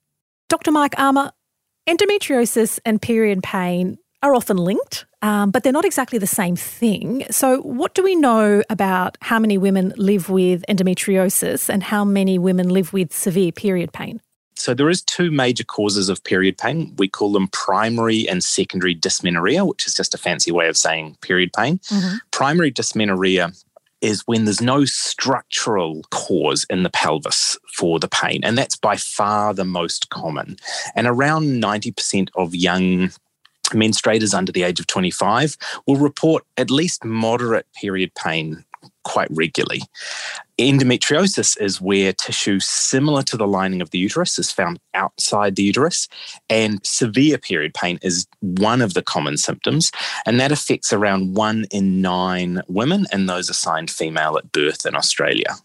Dr. 0.50 0.72
Mike 0.72 0.96
Armour, 0.98 1.32
endometriosis 1.88 2.80
and 2.84 3.00
period 3.00 3.44
pain 3.44 4.00
are 4.24 4.34
often 4.34 4.58
linked, 4.58 5.06
um, 5.22 5.52
but 5.52 5.62
they're 5.62 5.72
not 5.72 5.86
exactly 5.86 6.18
the 6.18 6.26
same 6.26 6.56
thing. 6.56 7.24
So, 7.30 7.62
what 7.62 7.94
do 7.94 8.02
we 8.02 8.16
know 8.16 8.64
about 8.68 9.16
how 9.22 9.38
many 9.38 9.60
women 9.60 9.94
live 9.96 10.32
with 10.32 10.66
endometriosis 10.68 11.70
and 11.70 11.84
how 11.84 12.04
many 12.04 12.40
women 12.40 12.70
live 12.70 12.94
with 12.94 13.14
severe 13.14 13.52
period 13.52 13.94
pain? 13.94 14.22
So 14.60 14.74
there 14.74 14.90
is 14.90 15.02
two 15.02 15.32
major 15.32 15.64
causes 15.64 16.10
of 16.10 16.24
period 16.24 16.58
pain. 16.58 16.94
We 16.98 17.08
call 17.08 17.32
them 17.32 17.48
primary 17.48 18.28
and 18.28 18.44
secondary 18.44 18.94
dysmenorrhea, 18.94 19.66
which 19.66 19.88
is 19.88 19.96
just 19.96 20.14
a 20.14 20.18
fancy 20.18 20.52
way 20.52 20.68
of 20.68 20.76
saying 20.76 21.18
period 21.22 21.52
pain. 21.54 21.80
Mm-hmm. 21.80 22.18
Primary 22.32 22.70
dysmenorrhea 22.70 23.52
is 24.02 24.22
when 24.28 24.46
there's 24.46 24.62
no 24.62 24.86
structural 24.86 26.04
cause 26.12 26.66
in 26.70 26.84
the 26.84 26.90
pelvis 26.90 27.58
for 27.74 28.00
the 28.00 28.08
pain. 28.08 28.42
And 28.44 28.58
that's 28.58 28.76
by 28.76 28.96
far 28.96 29.54
the 29.54 29.66
most 29.66 30.10
common. 30.10 30.58
And 30.96 31.08
around 31.08 31.62
90% 31.62 32.30
of 32.36 32.56
young 32.56 33.12
menstruators 33.68 34.34
under 34.34 34.52
the 34.52 34.64
age 34.64 34.80
of 34.80 34.88
25 34.88 35.58
will 35.86 35.98
report 35.98 36.44
at 36.58 36.72
least 36.72 37.06
moderate 37.06 37.68
period 37.74 38.14
pain 38.16 38.66
quite 39.04 39.28
regularly. 39.32 39.82
Endometriosis 40.60 41.60
is 41.60 41.82
where 41.82 42.14
tissue 42.14 42.60
similar 42.60 43.24
to 43.24 43.38
the 43.38 43.48
lining 43.48 43.82
of 43.82 43.92
the 43.92 43.98
uterus 43.98 44.38
is 44.38 44.52
found 44.52 44.80
outside 44.94 45.56
the 45.56 45.64
uterus, 45.64 46.08
and 46.50 46.86
severe 46.86 47.38
period 47.38 47.74
pain 47.74 47.98
is 48.02 48.28
one 48.42 48.82
of 48.82 48.94
the 48.94 49.02
common 49.02 49.38
symptoms, 49.38 49.92
and 50.26 50.40
that 50.40 50.52
affects 50.52 50.92
around 50.92 51.36
one 51.36 51.66
in 51.72 52.02
nine 52.02 52.62
women, 52.68 53.06
and 53.12 53.30
those 53.30 53.50
assigned 53.50 53.90
female 53.90 54.38
at 54.38 54.52
birth 54.52 54.86
in 54.86 54.96
Australia. 54.96 55.56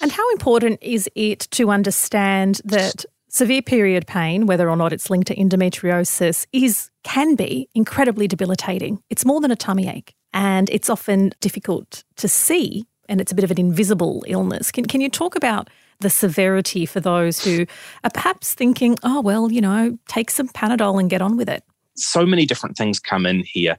And 0.00 0.12
how 0.12 0.30
important 0.30 0.78
is 0.82 1.08
it 1.14 1.40
to 1.52 1.70
understand 1.70 2.60
that 2.64 3.04
severe 3.28 3.62
period 3.62 4.06
pain, 4.06 4.46
whether 4.46 4.70
or 4.70 4.76
not 4.76 4.92
it's 4.92 5.10
linked 5.10 5.26
to 5.26 5.34
endometriosis, 5.34 6.46
is 6.52 6.90
can 7.02 7.34
be 7.34 7.68
incredibly 7.74 8.28
debilitating. 8.28 9.02
It's 9.10 9.24
more 9.24 9.40
than 9.40 9.50
a 9.50 9.56
tummy 9.56 9.88
ache, 9.88 10.14
and 10.34 10.68
it's 10.68 10.90
often 10.90 11.32
difficult 11.40 12.04
to 12.16 12.28
see 12.28 12.84
and 13.08 13.20
it's 13.20 13.32
a 13.32 13.34
bit 13.34 13.44
of 13.44 13.50
an 13.50 13.60
invisible 13.60 14.24
illness. 14.26 14.70
Can, 14.72 14.84
can 14.86 15.00
you 15.00 15.08
talk 15.08 15.36
about 15.36 15.70
the 16.00 16.10
severity 16.10 16.84
for 16.86 17.00
those 17.00 17.44
who 17.44 17.66
are 18.02 18.10
perhaps 18.10 18.54
thinking, 18.54 18.98
oh, 19.02 19.20
well, 19.20 19.50
you 19.52 19.60
know, 19.60 19.98
take 20.08 20.30
some 20.30 20.48
Panadol 20.48 20.98
and 20.98 21.08
get 21.08 21.22
on 21.22 21.36
with 21.36 21.48
it? 21.48 21.62
so 21.96 22.26
many 22.26 22.44
different 22.44 22.76
things 22.76 22.98
come 22.98 23.26
in 23.26 23.44
here. 23.46 23.78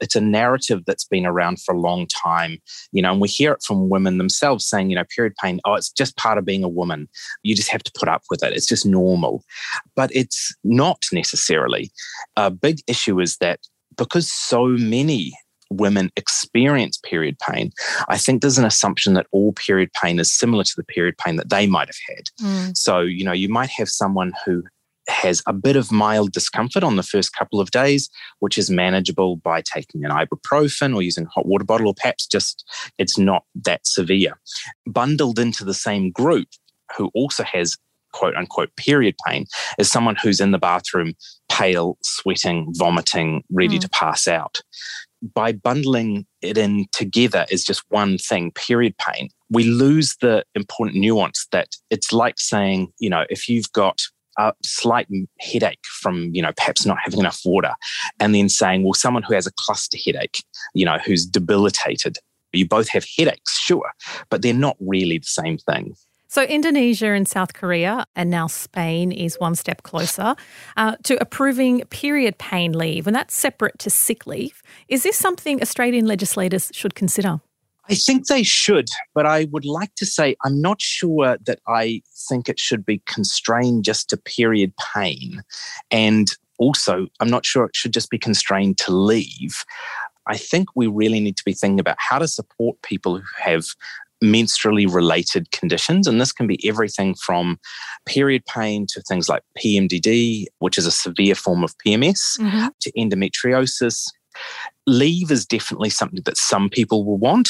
It's 0.00 0.16
a 0.16 0.20
narrative 0.20 0.84
that's 0.86 1.04
been 1.04 1.26
around 1.26 1.60
for 1.60 1.74
a 1.74 1.78
long 1.78 2.06
time, 2.06 2.58
you 2.92 3.02
know, 3.02 3.12
and 3.12 3.20
we 3.20 3.28
hear 3.28 3.52
it 3.52 3.62
from 3.62 3.88
women 3.88 4.18
themselves 4.18 4.66
saying, 4.66 4.90
you 4.90 4.96
know, 4.96 5.04
period 5.14 5.34
pain, 5.42 5.60
oh, 5.64 5.74
it's 5.74 5.90
just 5.90 6.16
part 6.16 6.38
of 6.38 6.44
being 6.44 6.64
a 6.64 6.68
woman. 6.68 7.08
You 7.42 7.54
just 7.54 7.70
have 7.70 7.82
to 7.82 7.92
put 7.98 8.08
up 8.08 8.22
with 8.30 8.42
it. 8.42 8.52
It's 8.52 8.66
just 8.66 8.86
normal. 8.86 9.42
But 9.94 10.14
it's 10.14 10.54
not 10.64 11.06
necessarily. 11.12 11.90
A 12.36 12.50
big 12.50 12.80
issue 12.86 13.20
is 13.20 13.38
that 13.38 13.60
because 13.96 14.30
so 14.30 14.66
many 14.66 15.32
women 15.70 16.10
experience 16.16 16.98
period 16.98 17.38
pain, 17.38 17.72
I 18.08 18.18
think 18.18 18.40
there's 18.40 18.58
an 18.58 18.64
assumption 18.64 19.14
that 19.14 19.26
all 19.32 19.52
period 19.52 19.90
pain 19.92 20.18
is 20.18 20.32
similar 20.32 20.64
to 20.64 20.74
the 20.76 20.84
period 20.84 21.16
pain 21.18 21.36
that 21.36 21.50
they 21.50 21.66
might 21.66 21.88
have 21.88 22.16
had. 22.16 22.24
Mm. 22.40 22.76
So, 22.76 23.00
you 23.00 23.24
know, 23.24 23.32
you 23.32 23.48
might 23.48 23.70
have 23.70 23.88
someone 23.88 24.32
who 24.44 24.62
has 25.08 25.42
a 25.46 25.52
bit 25.52 25.76
of 25.76 25.92
mild 25.92 26.32
discomfort 26.32 26.82
on 26.82 26.96
the 26.96 27.02
first 27.02 27.32
couple 27.32 27.60
of 27.60 27.70
days, 27.70 28.08
which 28.40 28.58
is 28.58 28.70
manageable 28.70 29.36
by 29.36 29.62
taking 29.62 30.04
an 30.04 30.10
ibuprofen 30.10 30.94
or 30.94 31.02
using 31.02 31.26
a 31.26 31.28
hot 31.28 31.46
water 31.46 31.64
bottle, 31.64 31.88
or 31.88 31.94
perhaps 31.94 32.26
just 32.26 32.64
it's 32.98 33.18
not 33.18 33.44
that 33.54 33.86
severe. 33.86 34.38
Bundled 34.86 35.38
into 35.38 35.64
the 35.64 35.74
same 35.74 36.10
group 36.10 36.48
who 36.96 37.10
also 37.14 37.44
has 37.44 37.76
quote 38.12 38.34
unquote 38.34 38.74
period 38.76 39.14
pain 39.26 39.44
is 39.78 39.90
someone 39.90 40.16
who's 40.16 40.40
in 40.40 40.50
the 40.50 40.58
bathroom 40.58 41.14
pale, 41.50 41.98
sweating, 42.02 42.66
vomiting, 42.76 43.42
ready 43.50 43.78
mm. 43.78 43.80
to 43.80 43.88
pass 43.90 44.26
out 44.26 44.60
by 45.34 45.52
bundling 45.52 46.26
it 46.42 46.58
in 46.58 46.86
together 46.92 47.46
as 47.50 47.64
just 47.64 47.82
one 47.88 48.18
thing, 48.18 48.52
period 48.52 48.94
pain, 48.98 49.28
we 49.50 49.64
lose 49.64 50.16
the 50.20 50.44
important 50.54 50.98
nuance 50.98 51.46
that 51.52 51.68
it's 51.90 52.12
like 52.12 52.38
saying, 52.38 52.92
you 52.98 53.10
know, 53.10 53.24
if 53.30 53.48
you've 53.48 53.70
got 53.72 54.00
a 54.38 54.52
slight 54.62 55.08
headache 55.40 55.84
from, 55.84 56.30
you 56.34 56.42
know, 56.42 56.52
perhaps 56.56 56.84
not 56.84 56.98
having 57.02 57.20
enough 57.20 57.40
water, 57.44 57.72
and 58.20 58.34
then 58.34 58.48
saying, 58.48 58.84
well, 58.84 58.94
someone 58.94 59.22
who 59.22 59.34
has 59.34 59.46
a 59.46 59.52
cluster 59.58 59.96
headache, 60.04 60.42
you 60.74 60.84
know, 60.84 60.98
who's 60.98 61.24
debilitated, 61.24 62.18
you 62.52 62.66
both 62.66 62.88
have 62.88 63.06
headaches, 63.16 63.58
sure, 63.58 63.90
but 64.30 64.42
they're 64.42 64.54
not 64.54 64.76
really 64.80 65.18
the 65.18 65.24
same 65.24 65.58
thing. 65.58 65.94
So, 66.36 66.42
Indonesia 66.42 67.12
and 67.12 67.26
South 67.26 67.54
Korea, 67.54 68.04
and 68.14 68.28
now 68.28 68.46
Spain 68.46 69.10
is 69.10 69.40
one 69.40 69.54
step 69.54 69.84
closer 69.84 70.36
uh, 70.76 70.96
to 71.04 71.16
approving 71.18 71.80
period 71.86 72.36
pain 72.36 72.74
leave, 72.74 73.06
and 73.06 73.16
that's 73.16 73.34
separate 73.34 73.78
to 73.78 73.88
sick 73.88 74.26
leave. 74.26 74.62
Is 74.88 75.02
this 75.02 75.16
something 75.16 75.62
Australian 75.62 76.04
legislators 76.04 76.70
should 76.74 76.94
consider? 76.94 77.40
I 77.88 77.94
think 77.94 78.26
they 78.26 78.42
should, 78.42 78.90
but 79.14 79.24
I 79.24 79.48
would 79.50 79.64
like 79.64 79.94
to 79.94 80.04
say 80.04 80.36
I'm 80.44 80.60
not 80.60 80.82
sure 80.82 81.38
that 81.46 81.60
I 81.66 82.02
think 82.28 82.50
it 82.50 82.60
should 82.60 82.84
be 82.84 82.98
constrained 83.06 83.84
just 83.84 84.10
to 84.10 84.18
period 84.18 84.74
pain. 84.94 85.42
And 85.90 86.28
also, 86.58 87.06
I'm 87.18 87.30
not 87.30 87.46
sure 87.46 87.64
it 87.64 87.74
should 87.74 87.94
just 87.94 88.10
be 88.10 88.18
constrained 88.18 88.76
to 88.84 88.92
leave. 88.92 89.64
I 90.26 90.36
think 90.36 90.68
we 90.74 90.86
really 90.86 91.20
need 91.20 91.36
to 91.36 91.44
be 91.44 91.54
thinking 91.54 91.80
about 91.80 91.96
how 91.98 92.18
to 92.18 92.28
support 92.28 92.82
people 92.82 93.16
who 93.16 93.24
have 93.38 93.64
menstrually 94.22 94.92
related 94.92 95.50
conditions. 95.50 96.06
And 96.06 96.20
this 96.20 96.32
can 96.32 96.46
be 96.46 96.66
everything 96.68 97.14
from 97.14 97.58
period 98.06 98.44
pain 98.46 98.86
to 98.90 99.02
things 99.02 99.28
like 99.28 99.42
PMDD, 99.58 100.46
which 100.58 100.78
is 100.78 100.86
a 100.86 100.90
severe 100.90 101.34
form 101.34 101.62
of 101.62 101.74
PMS, 101.86 102.38
mm-hmm. 102.38 102.68
to 102.80 102.92
endometriosis. 102.92 104.06
Leave 104.86 105.30
is 105.30 105.46
definitely 105.46 105.90
something 105.90 106.22
that 106.24 106.36
some 106.36 106.68
people 106.68 107.04
will 107.04 107.18
want, 107.18 107.48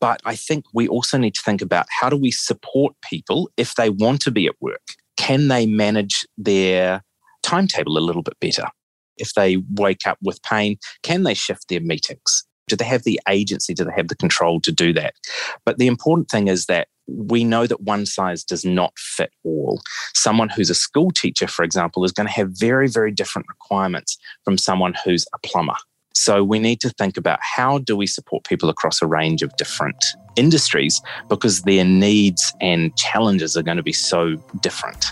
but 0.00 0.20
I 0.24 0.34
think 0.34 0.64
we 0.74 0.88
also 0.88 1.16
need 1.16 1.34
to 1.34 1.42
think 1.42 1.62
about 1.62 1.86
how 1.88 2.08
do 2.08 2.16
we 2.16 2.30
support 2.30 2.94
people 3.08 3.50
if 3.56 3.74
they 3.76 3.88
want 3.88 4.20
to 4.22 4.30
be 4.30 4.46
at 4.46 4.54
work? 4.60 4.82
Can 5.16 5.48
they 5.48 5.64
manage 5.66 6.26
their 6.36 7.02
timetable 7.42 7.96
a 7.96 8.00
little 8.00 8.22
bit 8.22 8.38
better? 8.40 8.66
If 9.16 9.34
they 9.34 9.58
wake 9.74 10.06
up 10.06 10.18
with 10.22 10.42
pain, 10.42 10.76
can 11.02 11.22
they 11.22 11.34
shift 11.34 11.68
their 11.68 11.80
meetings? 11.80 12.44
Do 12.74 12.78
they 12.78 12.88
have 12.88 13.04
the 13.04 13.20
agency? 13.28 13.72
Do 13.72 13.84
they 13.84 13.92
have 13.92 14.08
the 14.08 14.16
control 14.16 14.60
to 14.62 14.72
do 14.72 14.92
that? 14.94 15.14
But 15.64 15.78
the 15.78 15.86
important 15.86 16.28
thing 16.28 16.48
is 16.48 16.66
that 16.66 16.88
we 17.06 17.44
know 17.44 17.68
that 17.68 17.82
one 17.82 18.04
size 18.04 18.42
does 18.42 18.64
not 18.64 18.98
fit 18.98 19.30
all. 19.44 19.80
Someone 20.12 20.48
who's 20.48 20.70
a 20.70 20.74
school 20.74 21.12
teacher, 21.12 21.46
for 21.46 21.64
example, 21.64 22.04
is 22.04 22.10
going 22.10 22.26
to 22.26 22.32
have 22.32 22.50
very, 22.50 22.88
very 22.88 23.12
different 23.12 23.46
requirements 23.48 24.18
from 24.44 24.58
someone 24.58 24.94
who's 25.04 25.24
a 25.34 25.38
plumber. 25.46 25.76
So 26.14 26.42
we 26.42 26.58
need 26.58 26.80
to 26.80 26.90
think 26.90 27.16
about 27.16 27.38
how 27.42 27.78
do 27.78 27.96
we 27.96 28.08
support 28.08 28.42
people 28.42 28.68
across 28.68 29.00
a 29.00 29.06
range 29.06 29.42
of 29.42 29.54
different 29.56 30.04
industries 30.34 31.00
because 31.28 31.62
their 31.62 31.84
needs 31.84 32.52
and 32.60 32.96
challenges 32.96 33.56
are 33.56 33.62
going 33.62 33.76
to 33.76 33.84
be 33.84 33.92
so 33.92 34.34
different. 34.60 35.06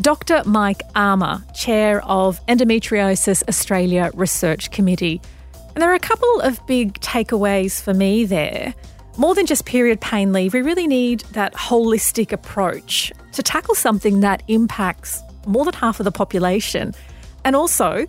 Dr. 0.00 0.42
Mike 0.46 0.82
Armour, 0.96 1.44
Chair 1.54 2.02
of 2.04 2.44
Endometriosis 2.46 3.46
Australia 3.46 4.10
Research 4.14 4.70
Committee. 4.70 5.20
And 5.74 5.82
there 5.82 5.90
are 5.90 5.94
a 5.94 6.00
couple 6.00 6.40
of 6.40 6.64
big 6.66 7.00
takeaways 7.00 7.82
for 7.82 7.92
me 7.92 8.24
there. 8.24 8.74
More 9.16 9.34
than 9.34 9.46
just 9.46 9.64
period 9.64 10.00
pain 10.00 10.32
leave, 10.32 10.54
we 10.54 10.62
really 10.62 10.86
need 10.86 11.20
that 11.32 11.52
holistic 11.54 12.32
approach 12.32 13.12
to 13.32 13.42
tackle 13.42 13.74
something 13.74 14.20
that 14.20 14.42
impacts 14.48 15.22
more 15.46 15.64
than 15.64 15.74
half 15.74 16.00
of 16.00 16.04
the 16.04 16.12
population. 16.12 16.94
And 17.44 17.54
also, 17.54 18.06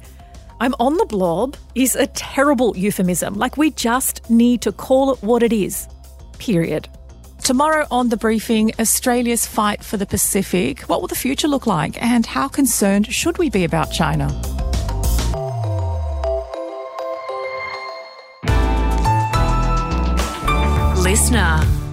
I'm 0.60 0.74
on 0.80 0.98
the 0.98 1.06
blob 1.06 1.58
is 1.76 1.96
a 1.96 2.08
terrible 2.08 2.78
euphemism. 2.78 3.34
Like, 3.34 3.58
we 3.58 3.72
just 3.72 4.30
need 4.30 4.62
to 4.62 4.72
call 4.72 5.12
it 5.14 5.22
what 5.22 5.44
it 5.44 5.52
is. 5.52 5.88
Period. 6.38 6.88
Tomorrow 7.44 7.86
on 7.92 8.10
the 8.10 8.18
briefing, 8.18 8.72
Australia's 8.80 9.46
fight 9.46 9.84
for 9.84 9.98
the 9.98 10.06
Pacific. 10.06 10.82
What 10.82 11.02
will 11.02 11.08
the 11.08 11.16
future 11.16 11.48
look 11.48 11.68
like, 11.68 12.02
and 12.02 12.26
how 12.26 12.48
concerned 12.48 13.08
should 13.14 13.38
we 13.38 13.50
be 13.50 13.64
about 13.64 13.92
China? 13.92 14.28
Listener. 21.16 21.85